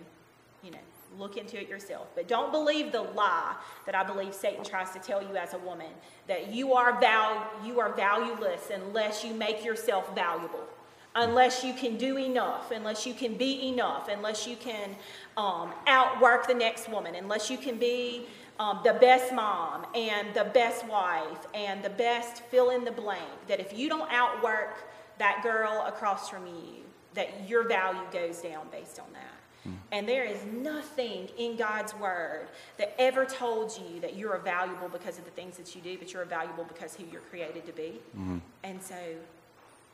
you 0.62 0.70
know, 0.70 0.78
Look 1.18 1.36
into 1.36 1.58
it 1.58 1.68
yourself. 1.68 2.08
But 2.14 2.28
don't 2.28 2.52
believe 2.52 2.92
the 2.92 3.00
lie 3.00 3.54
that 3.86 3.94
I 3.94 4.02
believe 4.02 4.34
Satan 4.34 4.64
tries 4.64 4.90
to 4.90 4.98
tell 4.98 5.22
you 5.22 5.36
as 5.36 5.54
a 5.54 5.58
woman 5.58 5.88
that 6.26 6.52
you 6.52 6.74
are 6.74 6.98
val- 7.00 7.48
you 7.64 7.80
are 7.80 7.92
valueless 7.94 8.70
unless 8.74 9.24
you 9.24 9.32
make 9.32 9.64
yourself 9.64 10.14
valuable. 10.14 10.64
Unless 11.14 11.64
you 11.64 11.72
can 11.72 11.96
do 11.96 12.18
enough, 12.18 12.70
unless 12.70 13.06
you 13.06 13.14
can 13.14 13.34
be 13.34 13.68
enough, 13.68 14.08
unless 14.08 14.46
you 14.46 14.56
can 14.56 14.94
um, 15.38 15.72
outwork 15.86 16.46
the 16.46 16.54
next 16.54 16.90
woman, 16.90 17.14
unless 17.14 17.48
you 17.48 17.56
can 17.56 17.78
be 17.78 18.26
um, 18.58 18.80
the 18.84 18.94
best 18.94 19.32
mom 19.32 19.86
and 19.94 20.32
the 20.34 20.44
best 20.44 20.86
wife 20.86 21.46
and 21.54 21.82
the 21.82 21.90
best 21.90 22.42
fill 22.44 22.70
in 22.70 22.84
the 22.84 22.92
blank, 22.92 23.46
that 23.48 23.60
if 23.60 23.76
you 23.76 23.88
don't 23.88 24.10
outwork 24.10 24.88
that 25.18 25.42
girl 25.42 25.84
across 25.86 26.28
from 26.28 26.46
you, 26.46 26.82
that 27.14 27.48
your 27.48 27.66
value 27.66 28.00
goes 28.12 28.40
down 28.40 28.66
based 28.70 28.98
on 28.98 29.06
that. 29.12 29.22
And 29.92 30.08
there 30.08 30.24
is 30.24 30.44
nothing 30.44 31.28
in 31.38 31.56
God's 31.56 31.94
word 31.94 32.46
that 32.78 32.94
ever 32.98 33.24
told 33.24 33.76
you 33.76 34.00
that 34.00 34.16
you're 34.16 34.38
valuable 34.38 34.88
because 34.88 35.18
of 35.18 35.24
the 35.24 35.30
things 35.32 35.56
that 35.56 35.74
you 35.74 35.80
do, 35.80 35.98
but 35.98 36.12
you're 36.12 36.24
valuable 36.24 36.64
because 36.64 36.94
who 36.94 37.04
you're 37.10 37.22
created 37.22 37.66
to 37.66 37.72
be. 37.72 38.00
Mm-hmm. 38.16 38.38
And 38.62 38.82
so 38.82 38.94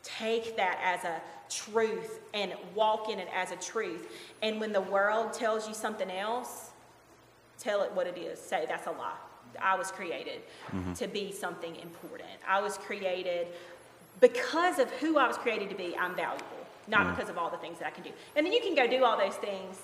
take 0.03 0.55
that 0.57 0.79
as 0.83 1.03
a 1.05 1.21
truth 1.49 2.19
and 2.33 2.53
walk 2.75 3.09
in 3.09 3.19
it 3.19 3.27
as 3.33 3.51
a 3.51 3.55
truth. 3.55 4.11
And 4.41 4.59
when 4.59 4.73
the 4.73 4.81
world 4.81 5.33
tells 5.33 5.67
you 5.67 5.73
something 5.73 6.11
else, 6.11 6.69
tell 7.63 7.83
it 7.83 7.91
what 7.93 8.07
it 8.07 8.17
is. 8.17 8.39
Say 8.39 8.65
that's 8.67 8.87
a 8.87 8.91
lie. 8.91 9.17
I 9.61 9.77
was 9.77 9.91
created 9.91 10.41
mm-hmm. 10.71 10.93
to 10.93 11.07
be 11.07 11.31
something 11.31 11.75
important. 11.75 12.29
I 12.47 12.61
was 12.61 12.77
created 12.77 13.47
because 14.19 14.79
of 14.79 14.89
who 14.91 15.17
I 15.17 15.27
was 15.27 15.37
created 15.37 15.69
to 15.69 15.75
be, 15.75 15.95
I'm 15.97 16.15
valuable 16.15 16.63
not 16.87 17.07
mm. 17.07 17.15
because 17.15 17.29
of 17.29 17.37
all 17.37 17.49
the 17.49 17.57
things 17.57 17.79
that 17.79 17.87
I 17.87 17.91
can 17.91 18.03
do. 18.03 18.11
And 18.35 18.45
then 18.45 18.53
you 18.53 18.61
can 18.61 18.75
go 18.75 18.87
do 18.87 19.03
all 19.03 19.17
those 19.17 19.35
things 19.35 19.77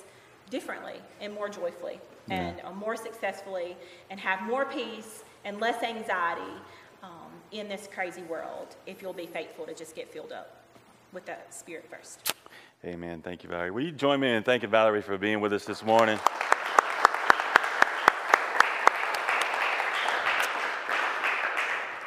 differently 0.50 0.96
and 1.22 1.34
more 1.34 1.50
joyfully 1.50 2.00
and 2.30 2.60
uh, 2.63 2.72
more 2.72 2.96
successfully 2.96 3.76
and 4.10 4.20
have 4.20 4.42
more 4.44 4.65
peace 4.65 5.24
and 5.46 5.60
less 5.60 5.82
anxiety 5.84 6.54
um, 7.04 7.32
in 7.52 7.68
this 7.68 7.88
crazy 7.94 8.24
world 8.24 8.76
if 8.86 9.02
you'll 9.02 9.13
be 9.13 9.28
faithful 9.28 9.65
to 9.65 9.74
just 9.74 9.96
get 9.96 10.12
filled 10.12 10.32
up 10.32 10.63
with 11.12 11.26
the 11.26 11.36
Spirit 11.50 11.86
first. 11.89 12.34
Amen. 12.86 13.22
Thank 13.22 13.44
you, 13.44 13.50
Valerie. 13.50 13.72
Will 13.72 13.84
you 13.84 13.92
join 13.92 14.20
me 14.20 14.32
in 14.32 14.44
thanking 14.44 14.70
Valerie 14.70 15.02
for 15.02 15.18
being 15.18 15.42
with 15.42 15.54
us 15.54 15.65
this 15.65 15.84
morning? 15.84 16.20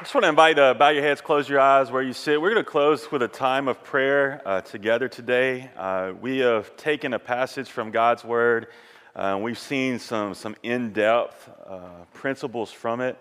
I 0.03 0.05
just 0.05 0.15
want 0.17 0.25
to 0.25 0.31
invite 0.31 0.59
uh, 0.59 0.75
bow 0.75 0.88
your 0.88 1.05
heads, 1.05 1.21
close 1.21 1.49
your 1.49 1.61
eyes 1.61 1.93
where 1.93 2.03
you 2.03 2.12
sit. 2.12 2.43
We're 2.43 2.51
going 2.53 2.65
to 2.65 2.69
close 2.69 3.12
with 3.12 3.23
a 3.23 3.29
time 3.29 3.69
of 3.69 3.85
prayer 3.85 4.43
uh, 4.45 4.61
together 4.61 5.07
today. 5.07 5.71
Uh, 5.77 6.12
we 6.21 6.38
have 6.38 6.77
taken 6.77 7.15
a 7.15 7.21
passage 7.21 7.69
from 7.69 7.93
God's 7.93 8.25
Word. 8.25 8.67
Uh, 9.15 9.38
we've 9.41 9.61
seen 9.61 10.01
some, 10.01 10.35
some 10.35 10.57
in 10.65 10.93
depth 10.93 11.49
uh, 11.69 11.79
principles 12.15 12.73
from 12.73 13.01
it. 13.01 13.17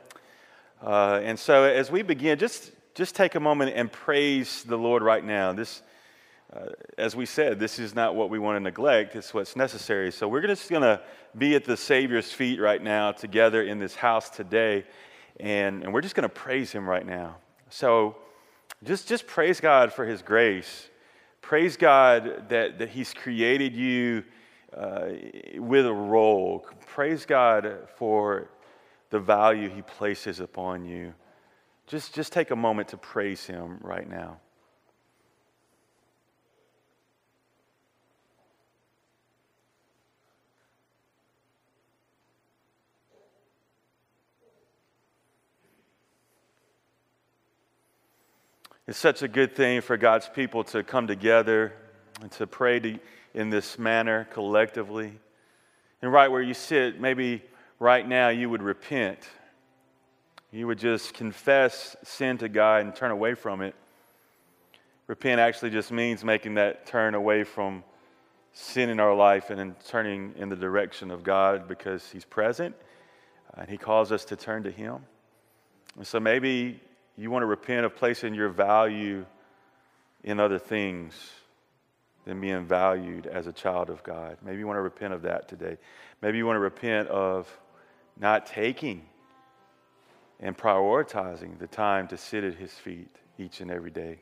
Uh, 0.81 1.21
and 1.23 1.37
so 1.37 1.65
as 1.65 1.91
we 1.91 2.01
begin, 2.01 2.39
just, 2.39 2.71
just 2.95 3.13
take 3.13 3.35
a 3.35 3.39
moment 3.39 3.73
and 3.75 3.91
praise 3.91 4.63
the 4.63 4.75
Lord 4.75 5.03
right 5.03 5.23
now. 5.23 5.53
This, 5.53 5.83
as 6.97 7.15
we 7.15 7.27
said, 7.27 7.59
this 7.59 7.77
is 7.77 7.93
not 7.93 8.15
what 8.15 8.31
we 8.31 8.39
want 8.39 8.55
to 8.55 8.59
neglect, 8.59 9.15
it's 9.15 9.35
what's 9.35 9.55
necessary. 9.55 10.11
So 10.11 10.27
we're 10.27 10.47
just 10.47 10.67
going 10.67 10.81
to 10.81 10.99
be 11.37 11.53
at 11.53 11.63
the 11.63 11.77
Savior's 11.77 12.31
feet 12.31 12.59
right 12.59 12.81
now 12.81 13.11
together 13.11 13.61
in 13.61 13.77
this 13.77 13.93
house 13.93 14.31
today 14.31 14.83
and, 15.41 15.83
and 15.83 15.93
we're 15.93 16.01
just 16.01 16.15
going 16.15 16.23
to 16.23 16.29
praise 16.29 16.71
him 16.71 16.87
right 16.87 17.05
now. 17.05 17.37
So 17.69 18.15
just, 18.83 19.07
just 19.07 19.27
praise 19.27 19.59
God 19.59 19.91
for 19.91 20.05
his 20.05 20.21
grace. 20.21 20.89
Praise 21.41 21.77
God 21.77 22.49
that, 22.49 22.79
that 22.79 22.89
he's 22.89 23.13
created 23.13 23.75
you 23.75 24.23
uh, 24.75 25.09
with 25.55 25.85
a 25.85 25.93
role. 25.93 26.65
Praise 26.87 27.25
God 27.25 27.77
for 27.97 28.49
the 29.09 29.19
value 29.19 29.69
he 29.69 29.81
places 29.81 30.39
upon 30.39 30.85
you. 30.85 31.13
Just, 31.87 32.13
just 32.13 32.31
take 32.31 32.51
a 32.51 32.55
moment 32.55 32.87
to 32.89 32.97
praise 32.97 33.45
him 33.45 33.79
right 33.81 34.09
now. 34.09 34.37
It's 48.91 48.99
such 48.99 49.21
a 49.21 49.29
good 49.29 49.55
thing 49.55 49.79
for 49.79 49.95
God's 49.95 50.27
people 50.27 50.65
to 50.65 50.83
come 50.83 51.07
together 51.07 51.71
and 52.21 52.29
to 52.33 52.45
pray 52.45 52.77
to, 52.81 52.99
in 53.33 53.49
this 53.49 53.79
manner 53.79 54.27
collectively. 54.33 55.13
And 56.01 56.11
right 56.11 56.29
where 56.29 56.41
you 56.41 56.53
sit, 56.53 56.99
maybe 56.99 57.41
right 57.79 58.05
now 58.05 58.27
you 58.27 58.49
would 58.49 58.61
repent. 58.61 59.19
You 60.51 60.67
would 60.67 60.77
just 60.77 61.13
confess 61.13 61.95
sin 62.03 62.37
to 62.39 62.49
God 62.49 62.81
and 62.81 62.93
turn 62.93 63.11
away 63.11 63.33
from 63.33 63.61
it. 63.61 63.75
Repent 65.07 65.39
actually 65.39 65.69
just 65.69 65.93
means 65.93 66.25
making 66.25 66.55
that 66.55 66.85
turn 66.85 67.15
away 67.15 67.45
from 67.45 67.85
sin 68.51 68.89
in 68.89 68.99
our 68.99 69.15
life 69.15 69.51
and 69.51 69.57
then 69.57 69.77
turning 69.87 70.33
in 70.35 70.49
the 70.49 70.57
direction 70.57 71.11
of 71.11 71.23
God 71.23 71.65
because 71.65 72.09
He's 72.11 72.25
present 72.25 72.75
and 73.53 73.69
He 73.69 73.77
calls 73.77 74.11
us 74.11 74.25
to 74.25 74.35
turn 74.35 74.63
to 74.63 74.71
Him. 74.71 74.97
And 75.95 76.05
so 76.05 76.19
maybe 76.19 76.81
you 77.17 77.29
want 77.29 77.43
to 77.43 77.47
repent 77.47 77.85
of 77.85 77.95
placing 77.95 78.33
your 78.33 78.49
value 78.49 79.25
in 80.23 80.39
other 80.39 80.59
things 80.59 81.13
than 82.25 82.39
being 82.39 82.65
valued 82.65 83.25
as 83.25 83.47
a 83.47 83.53
child 83.53 83.89
of 83.89 84.03
God. 84.03 84.37
Maybe 84.43 84.59
you 84.59 84.67
want 84.67 84.77
to 84.77 84.81
repent 84.81 85.13
of 85.13 85.23
that 85.23 85.47
today. 85.47 85.77
Maybe 86.21 86.37
you 86.37 86.45
want 86.45 86.55
to 86.55 86.61
repent 86.61 87.07
of 87.09 87.47
not 88.19 88.45
taking 88.45 89.03
and 90.39 90.57
prioritizing 90.57 91.57
the 91.59 91.67
time 91.67 92.07
to 92.09 92.17
sit 92.17 92.43
at 92.43 92.55
His 92.55 92.71
feet 92.71 93.15
each 93.37 93.61
and 93.61 93.71
every 93.71 93.91
day. 93.91 94.19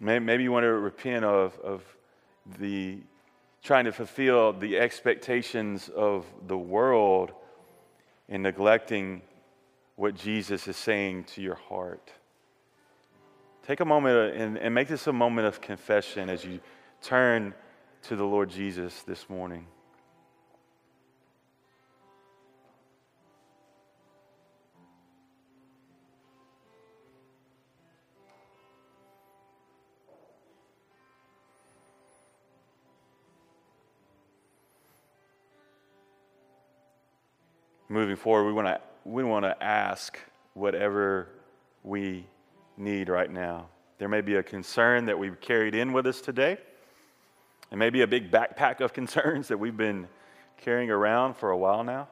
Maybe 0.00 0.42
you 0.42 0.52
want 0.52 0.64
to 0.64 0.72
repent 0.72 1.24
of, 1.24 1.58
of 1.60 1.82
the 2.58 2.98
trying 3.62 3.84
to 3.84 3.92
fulfill 3.92 4.52
the 4.52 4.78
expectations 4.78 5.88
of 5.88 6.26
the 6.46 6.58
world 6.58 7.32
and 8.28 8.42
neglecting 8.42 9.22
what 9.96 10.14
Jesus 10.14 10.66
is 10.68 10.76
saying 10.76 11.24
to 11.24 11.42
your 11.42 11.54
heart. 11.54 12.12
Take 13.66 13.80
a 13.80 13.84
moment 13.84 14.34
and, 14.34 14.58
and 14.58 14.74
make 14.74 14.88
this 14.88 15.06
a 15.06 15.12
moment 15.12 15.46
of 15.46 15.60
confession 15.60 16.28
as 16.28 16.44
you 16.44 16.60
turn 17.00 17.54
to 18.02 18.16
the 18.16 18.24
Lord 18.24 18.50
Jesus 18.50 19.02
this 19.02 19.28
morning. 19.28 19.66
moving 37.92 38.16
forward, 38.16 38.46
we 38.46 38.52
want 38.52 38.66
to 38.66 38.80
we 39.04 39.24
want 39.24 39.44
to 39.44 39.62
ask 39.62 40.18
whatever 40.54 41.28
we 41.82 42.26
need 42.76 43.08
right 43.08 43.30
now. 43.30 43.68
There 43.98 44.08
may 44.08 44.20
be 44.20 44.36
a 44.36 44.42
concern 44.42 45.06
that 45.06 45.18
we've 45.18 45.40
carried 45.40 45.74
in 45.74 45.92
with 45.92 46.06
us 46.06 46.20
today. 46.20 46.58
It 47.70 47.76
may 47.76 47.90
be 47.90 48.02
a 48.02 48.06
big 48.06 48.30
backpack 48.30 48.80
of 48.80 48.92
concerns 48.94 49.48
that 49.48 49.58
we've 49.58 49.76
been 49.76 50.08
carrying 50.58 50.90
around 50.90 51.34
for 51.34 51.50
a 51.50 51.56
while 51.56 51.84
now. 51.84 52.08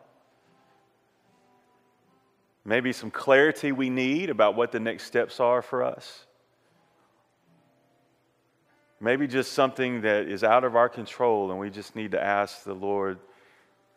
Maybe 2.65 2.93
some 2.93 3.11
clarity 3.11 3.73
we 3.73 3.91
need 3.91 4.31
about 4.31 4.55
what 4.55 4.71
the 4.71 4.81
next 4.81 5.05
steps 5.05 5.41
are 5.41 5.63
for 5.63 5.83
us. 5.83 6.27
Maybe 9.01 9.27
just 9.27 9.53
something 9.53 10.03
that 10.03 10.29
is 10.29 10.45
out 10.45 10.63
of 10.63 10.77
our 10.77 10.89
control 10.89 11.51
and 11.51 11.59
we 11.59 11.71
just 11.71 11.97
need 11.97 12.11
to 12.11 12.23
ask 12.23 12.65
the 12.65 12.75
Lord 12.75 13.19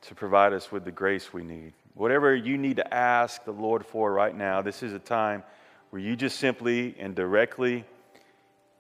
to 0.04 0.16
provide 0.16 0.54
us 0.54 0.72
with 0.72 0.86
the 0.86 0.92
grace 0.92 1.34
we 1.34 1.44
need. 1.44 1.74
Whatever 1.96 2.36
you 2.36 2.58
need 2.58 2.78
to 2.78 2.94
ask 2.94 3.44
the 3.46 3.52
Lord 3.52 3.86
for 3.86 4.12
right 4.12 4.36
now, 4.36 4.62
this 4.62 4.82
is 4.82 4.94
a 4.94 5.00
time 5.00 5.44
where 5.92 6.02
you 6.02 6.16
just 6.16 6.38
simply 6.40 6.96
and 6.98 7.14
directly, 7.14 7.86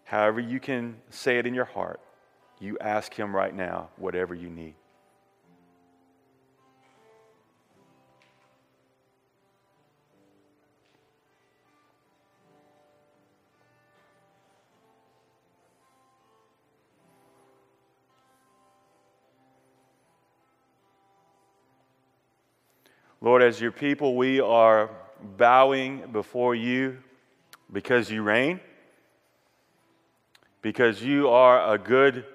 however 0.04 0.40
you 0.40 0.60
can 0.60 0.96
say 1.12 1.38
it 1.38 1.46
in 1.46 1.54
your 1.54 1.66
heart, 1.66 2.00
you 2.60 2.78
ask 2.80 3.14
Him 3.14 3.36
right 3.36 3.54
now 3.54 3.90
whatever 3.98 4.34
you 4.34 4.50
need. 4.50 4.74
Lord, 23.24 23.42
as 23.42 23.62
your 23.62 23.72
people, 23.72 24.18
we 24.18 24.42
are 24.42 24.90
bowing 25.38 26.12
before 26.12 26.56
you 26.56 26.98
because 27.72 28.12
you 28.12 28.22
reign, 28.22 28.60
because 30.62 31.02
you 31.02 31.30
are 31.30 31.74
a 31.74 31.78
good, 31.78 32.26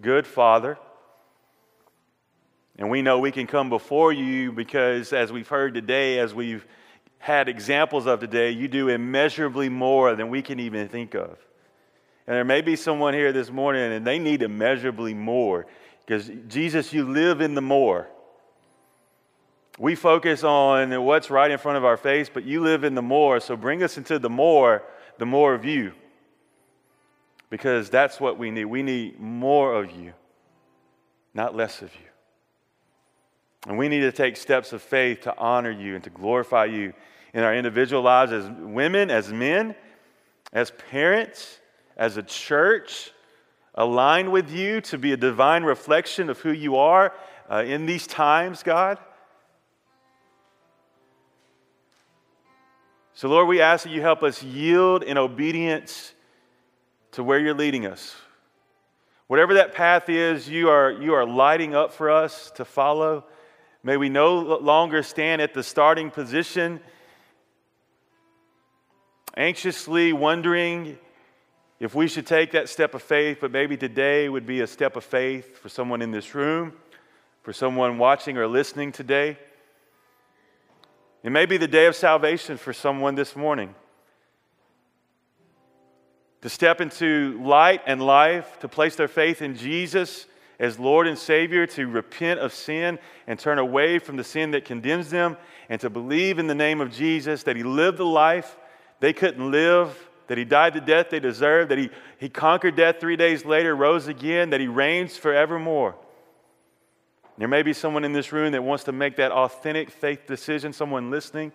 good 0.00 0.26
Father. 0.26 0.78
And 2.78 2.88
we 2.88 3.02
know 3.02 3.18
we 3.18 3.32
can 3.32 3.46
come 3.46 3.68
before 3.68 4.14
you 4.14 4.50
because, 4.50 5.12
as 5.12 5.30
we've 5.30 5.46
heard 5.46 5.74
today, 5.74 6.18
as 6.18 6.32
we've 6.32 6.66
had 7.18 7.50
examples 7.50 8.06
of 8.06 8.20
today, 8.20 8.50
you 8.50 8.66
do 8.66 8.88
immeasurably 8.88 9.68
more 9.68 10.16
than 10.16 10.30
we 10.30 10.40
can 10.40 10.58
even 10.58 10.88
think 10.88 11.14
of. 11.14 11.36
And 12.26 12.34
there 12.34 12.46
may 12.46 12.62
be 12.62 12.76
someone 12.76 13.12
here 13.12 13.34
this 13.34 13.50
morning 13.50 13.92
and 13.92 14.06
they 14.06 14.18
need 14.18 14.40
immeasurably 14.40 15.12
more 15.12 15.66
because, 16.06 16.30
Jesus, 16.48 16.94
you 16.94 17.06
live 17.06 17.42
in 17.42 17.54
the 17.54 17.60
more. 17.60 18.08
We 19.80 19.94
focus 19.94 20.44
on 20.44 21.02
what's 21.06 21.30
right 21.30 21.50
in 21.50 21.56
front 21.56 21.78
of 21.78 21.86
our 21.86 21.96
face, 21.96 22.28
but 22.28 22.44
you 22.44 22.60
live 22.60 22.84
in 22.84 22.94
the 22.94 23.00
more. 23.00 23.40
So 23.40 23.56
bring 23.56 23.82
us 23.82 23.96
into 23.96 24.18
the 24.18 24.28
more, 24.28 24.82
the 25.16 25.24
more 25.24 25.54
of 25.54 25.64
you. 25.64 25.92
Because 27.48 27.88
that's 27.88 28.20
what 28.20 28.36
we 28.36 28.50
need. 28.50 28.66
We 28.66 28.82
need 28.82 29.18
more 29.18 29.72
of 29.74 29.90
you, 29.90 30.12
not 31.32 31.56
less 31.56 31.80
of 31.80 31.94
you. 31.94 32.08
And 33.68 33.78
we 33.78 33.88
need 33.88 34.00
to 34.00 34.12
take 34.12 34.36
steps 34.36 34.74
of 34.74 34.82
faith 34.82 35.22
to 35.22 35.34
honor 35.38 35.70
you 35.70 35.94
and 35.94 36.04
to 36.04 36.10
glorify 36.10 36.66
you 36.66 36.92
in 37.32 37.42
our 37.42 37.54
individual 37.54 38.02
lives 38.02 38.32
as 38.32 38.50
women, 38.50 39.10
as 39.10 39.32
men, 39.32 39.74
as 40.52 40.72
parents, 40.90 41.58
as 41.96 42.18
a 42.18 42.22
church, 42.22 43.12
aligned 43.74 44.30
with 44.30 44.50
you 44.50 44.82
to 44.82 44.98
be 44.98 45.14
a 45.14 45.16
divine 45.16 45.62
reflection 45.62 46.28
of 46.28 46.38
who 46.40 46.52
you 46.52 46.76
are 46.76 47.14
uh, 47.50 47.64
in 47.66 47.86
these 47.86 48.06
times, 48.06 48.62
God. 48.62 48.98
So, 53.20 53.28
Lord, 53.28 53.48
we 53.48 53.60
ask 53.60 53.84
that 53.84 53.90
you 53.90 54.00
help 54.00 54.22
us 54.22 54.42
yield 54.42 55.02
in 55.02 55.18
obedience 55.18 56.14
to 57.12 57.22
where 57.22 57.38
you're 57.38 57.52
leading 57.52 57.84
us. 57.84 58.16
Whatever 59.26 59.52
that 59.52 59.74
path 59.74 60.08
is, 60.08 60.48
you 60.48 60.70
are, 60.70 60.90
you 60.90 61.12
are 61.12 61.26
lighting 61.26 61.74
up 61.74 61.92
for 61.92 62.10
us 62.10 62.50
to 62.52 62.64
follow. 62.64 63.26
May 63.82 63.98
we 63.98 64.08
no 64.08 64.38
longer 64.38 65.02
stand 65.02 65.42
at 65.42 65.52
the 65.52 65.62
starting 65.62 66.10
position, 66.10 66.80
anxiously 69.36 70.14
wondering 70.14 70.96
if 71.78 71.94
we 71.94 72.08
should 72.08 72.26
take 72.26 72.52
that 72.52 72.70
step 72.70 72.94
of 72.94 73.02
faith, 73.02 73.36
but 73.42 73.50
maybe 73.50 73.76
today 73.76 74.30
would 74.30 74.46
be 74.46 74.62
a 74.62 74.66
step 74.66 74.96
of 74.96 75.04
faith 75.04 75.58
for 75.58 75.68
someone 75.68 76.00
in 76.00 76.10
this 76.10 76.34
room, 76.34 76.72
for 77.42 77.52
someone 77.52 77.98
watching 77.98 78.38
or 78.38 78.46
listening 78.46 78.92
today. 78.92 79.36
It 81.22 81.30
may 81.30 81.44
be 81.44 81.58
the 81.58 81.68
day 81.68 81.86
of 81.86 81.94
salvation 81.94 82.56
for 82.56 82.72
someone 82.72 83.14
this 83.14 83.36
morning. 83.36 83.74
To 86.42 86.48
step 86.48 86.80
into 86.80 87.38
light 87.44 87.82
and 87.86 88.02
life, 88.02 88.58
to 88.60 88.68
place 88.68 88.96
their 88.96 89.08
faith 89.08 89.42
in 89.42 89.54
Jesus 89.54 90.26
as 90.58 90.78
Lord 90.78 91.06
and 91.06 91.18
Savior, 91.18 91.66
to 91.66 91.86
repent 91.86 92.40
of 92.40 92.54
sin 92.54 92.98
and 93.26 93.38
turn 93.38 93.58
away 93.58 93.98
from 93.98 94.16
the 94.16 94.24
sin 94.24 94.50
that 94.52 94.64
condemns 94.64 95.10
them, 95.10 95.36
and 95.68 95.80
to 95.82 95.90
believe 95.90 96.38
in 96.38 96.46
the 96.46 96.54
name 96.54 96.80
of 96.80 96.90
Jesus 96.90 97.42
that 97.42 97.56
He 97.56 97.62
lived 97.62 97.98
the 97.98 98.06
life 98.06 98.56
they 99.00 99.12
couldn't 99.12 99.50
live, 99.50 100.08
that 100.26 100.38
He 100.38 100.44
died 100.44 100.74
the 100.74 100.80
death 100.80 101.10
they 101.10 101.20
deserved, 101.20 101.70
that 101.70 101.78
He, 101.78 101.90
he 102.18 102.30
conquered 102.30 102.76
death 102.76 102.96
three 103.00 103.16
days 103.16 103.44
later, 103.44 103.76
rose 103.76 104.08
again, 104.08 104.50
that 104.50 104.60
He 104.60 104.68
reigns 104.68 105.18
forevermore. 105.18 105.96
There 107.40 107.48
may 107.48 107.62
be 107.62 107.72
someone 107.72 108.04
in 108.04 108.12
this 108.12 108.32
room 108.32 108.52
that 108.52 108.62
wants 108.62 108.84
to 108.84 108.92
make 108.92 109.16
that 109.16 109.32
authentic 109.32 109.88
faith 109.88 110.26
decision, 110.26 110.74
someone 110.74 111.10
listening. 111.10 111.52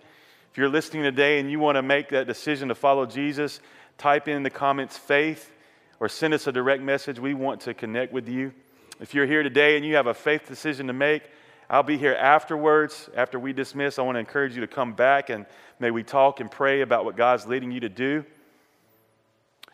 If 0.50 0.58
you're 0.58 0.68
listening 0.68 1.04
today 1.04 1.38
and 1.38 1.48
you 1.48 1.60
want 1.60 1.76
to 1.76 1.82
make 1.82 2.08
that 2.08 2.26
decision 2.26 2.70
to 2.70 2.74
follow 2.74 3.06
Jesus, 3.06 3.60
type 3.96 4.26
in 4.26 4.42
the 4.42 4.50
comments 4.50 4.98
faith 4.98 5.52
or 6.00 6.08
send 6.08 6.34
us 6.34 6.48
a 6.48 6.50
direct 6.50 6.82
message. 6.82 7.20
We 7.20 7.34
want 7.34 7.60
to 7.60 7.72
connect 7.72 8.12
with 8.12 8.28
you. 8.28 8.52
If 8.98 9.14
you're 9.14 9.26
here 9.26 9.44
today 9.44 9.76
and 9.76 9.86
you 9.86 9.94
have 9.94 10.08
a 10.08 10.14
faith 10.14 10.48
decision 10.48 10.88
to 10.88 10.92
make, 10.92 11.22
I'll 11.70 11.84
be 11.84 11.98
here 11.98 12.14
afterwards, 12.14 13.08
after 13.14 13.38
we 13.38 13.52
dismiss. 13.52 14.00
I 14.00 14.02
want 14.02 14.16
to 14.16 14.20
encourage 14.20 14.56
you 14.56 14.62
to 14.62 14.66
come 14.66 14.92
back 14.92 15.30
and 15.30 15.46
may 15.78 15.92
we 15.92 16.02
talk 16.02 16.40
and 16.40 16.50
pray 16.50 16.80
about 16.80 17.04
what 17.04 17.16
God's 17.16 17.46
leading 17.46 17.70
you 17.70 17.78
to 17.78 17.88
do. 17.88 18.24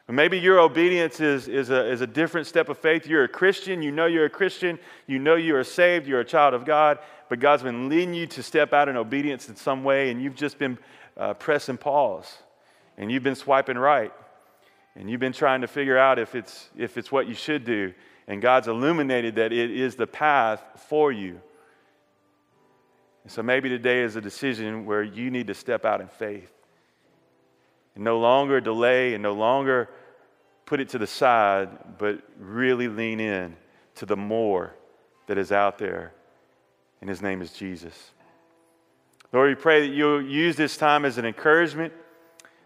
Maybe 0.08 0.38
your 0.38 0.58
obedience 0.58 1.20
is, 1.20 1.48
is, 1.48 1.70
a, 1.70 1.90
is 1.90 2.00
a 2.00 2.06
different 2.06 2.46
step 2.46 2.68
of 2.68 2.76
faith. 2.76 3.06
You're 3.06 3.24
a 3.24 3.28
Christian. 3.28 3.82
You 3.82 3.92
know 3.92 4.06
you're 4.06 4.24
a 4.24 4.30
Christian. 4.30 4.78
You 5.06 5.18
know 5.18 5.36
you 5.36 5.56
are 5.56 5.64
saved. 5.64 6.06
You're 6.06 6.20
a 6.20 6.24
child 6.24 6.54
of 6.54 6.64
God. 6.64 6.98
But 7.28 7.40
God's 7.40 7.62
been 7.62 7.88
leading 7.88 8.12
you 8.12 8.26
to 8.26 8.42
step 8.42 8.72
out 8.72 8.88
in 8.88 8.96
obedience 8.96 9.48
in 9.48 9.56
some 9.56 9.84
way, 9.84 10.10
and 10.10 10.20
you've 10.20 10.34
just 10.34 10.58
been 10.58 10.76
uh, 11.16 11.34
pressing 11.34 11.78
pause. 11.78 12.38
and 12.98 13.10
you've 13.10 13.22
been 13.22 13.34
swiping 13.34 13.78
right, 13.78 14.12
and 14.96 15.10
you've 15.10 15.20
been 15.20 15.32
trying 15.32 15.62
to 15.62 15.66
figure 15.66 15.96
out 15.96 16.18
if 16.18 16.34
it's, 16.34 16.68
if 16.76 16.98
it's 16.98 17.10
what 17.10 17.26
you 17.26 17.34
should 17.34 17.64
do, 17.64 17.94
and 18.28 18.42
God's 18.42 18.68
illuminated 18.68 19.36
that 19.36 19.52
it 19.52 19.70
is 19.70 19.96
the 19.96 20.06
path 20.06 20.62
for 20.88 21.10
you. 21.10 21.40
And 23.22 23.32
so 23.32 23.42
maybe 23.42 23.68
today 23.68 24.02
is 24.02 24.16
a 24.16 24.20
decision 24.20 24.84
where 24.84 25.02
you 25.02 25.30
need 25.30 25.46
to 25.46 25.54
step 25.54 25.84
out 25.84 26.00
in 26.00 26.08
faith 26.08 26.52
and 27.94 28.04
no 28.04 28.18
longer 28.18 28.60
delay 28.60 29.14
and 29.14 29.22
no 29.22 29.32
longer 29.32 29.88
put 30.66 30.80
it 30.80 30.88
to 30.90 30.98
the 30.98 31.06
side, 31.06 31.98
but 31.98 32.22
really 32.38 32.88
lean 32.88 33.20
in 33.20 33.56
to 33.96 34.06
the 34.06 34.16
more 34.16 34.74
that 35.26 35.38
is 35.38 35.52
out 35.52 35.78
there. 35.78 36.12
And 37.00 37.10
his 37.10 37.20
name 37.20 37.42
is 37.42 37.52
Jesus. 37.52 38.12
Lord, 39.32 39.48
we 39.48 39.54
pray 39.54 39.86
that 39.86 39.94
you'll 39.94 40.22
use 40.22 40.56
this 40.56 40.76
time 40.76 41.04
as 41.04 41.18
an 41.18 41.24
encouragement, 41.24 41.92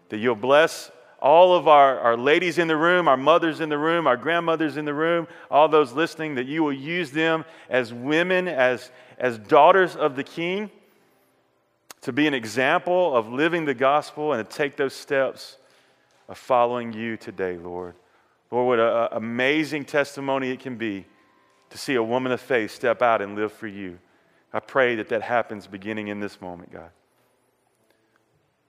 that 0.09 0.17
you'll 0.17 0.35
bless 0.35 0.91
all 1.19 1.55
of 1.55 1.67
our, 1.67 1.99
our 1.99 2.17
ladies 2.17 2.57
in 2.57 2.67
the 2.67 2.77
room, 2.77 3.07
our 3.07 3.17
mothers 3.17 3.59
in 3.59 3.69
the 3.69 3.77
room, 3.77 4.05
our 4.05 4.17
grandmothers 4.17 4.77
in 4.77 4.85
the 4.85 4.93
room, 4.93 5.27
all 5.49 5.67
those 5.67 5.93
listening, 5.93 6.35
that 6.35 6.45
you 6.45 6.63
will 6.63 6.73
use 6.73 7.11
them 7.11 7.43
as 7.69 7.93
women, 7.93 8.47
as, 8.47 8.91
as 9.17 9.37
daughters 9.37 9.95
of 9.95 10.15
the 10.15 10.23
King, 10.23 10.69
to 12.07 12.13
be 12.13 12.25
an 12.25 12.33
example 12.33 13.13
of 13.13 13.33
living 13.33 13.65
the 13.65 13.73
gospel 13.73 14.31
and 14.31 14.49
to 14.49 14.55
take 14.55 14.77
those 14.77 14.93
steps 14.93 15.57
of 16.29 16.37
following 16.37 16.93
you 16.93 17.17
today, 17.17 17.57
Lord. 17.57 17.95
Lord, 18.49 18.65
what 18.65 18.79
an 18.79 19.09
amazing 19.11 19.83
testimony 19.83 20.51
it 20.51 20.61
can 20.61 20.77
be 20.77 21.05
to 21.69 21.77
see 21.77 21.95
a 21.95 22.01
woman 22.01 22.31
of 22.31 22.39
faith 22.39 22.71
step 22.71 23.01
out 23.01 23.21
and 23.21 23.35
live 23.35 23.51
for 23.51 23.67
you. 23.67 23.99
I 24.53 24.61
pray 24.61 24.95
that 24.95 25.09
that 25.09 25.21
happens 25.21 25.67
beginning 25.67 26.07
in 26.07 26.21
this 26.21 26.39
moment, 26.39 26.71
God. 26.71 26.91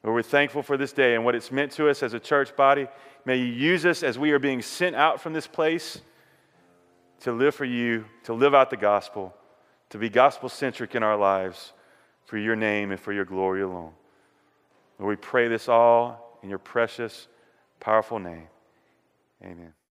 Lord, 0.03 0.17
we're 0.17 0.23
thankful 0.23 0.65
for 0.65 0.77
this 0.77 0.93
day 0.93 1.15
and 1.15 1.25
what 1.25 1.37
it's 1.37 1.53
meant 1.53 1.71
to 1.75 1.89
us 1.89 2.03
as 2.03 2.15
a 2.15 2.21
church 2.21 2.57
body. 2.57 2.89
May 3.25 3.37
you 3.37 3.45
use 3.45 3.87
us 3.87 4.03
as 4.03 4.19
we 4.19 4.33
are 4.33 4.41
being 4.41 4.63
sent 4.63 4.97
out 4.97 5.21
from 5.21 5.33
this 5.33 5.47
place 5.47 6.01
to 7.21 7.31
live 7.31 7.55
for 7.55 7.65
you, 7.65 8.05
to 8.25 8.33
live 8.33 8.53
out 8.53 8.71
the 8.71 8.77
gospel, 8.77 9.33
to 9.91 9.99
be 9.99 10.09
gospel 10.09 10.49
centric 10.49 10.97
in 10.97 11.05
our 11.05 11.17
lives 11.17 11.73
for 12.29 12.37
your 12.37 12.55
name 12.55 12.91
and 12.91 13.01
for 13.01 13.15
your 13.15 13.25
glory 13.25 13.63
alone. 13.63 13.93
Lord, 14.99 15.09
we 15.09 15.17
pray 15.17 15.49
this 15.49 15.67
all 15.67 16.39
in 16.43 16.51
your 16.51 16.59
precious, 16.59 17.27
powerful 17.81 18.19
name. 18.19 18.49
Amen. 19.43 19.73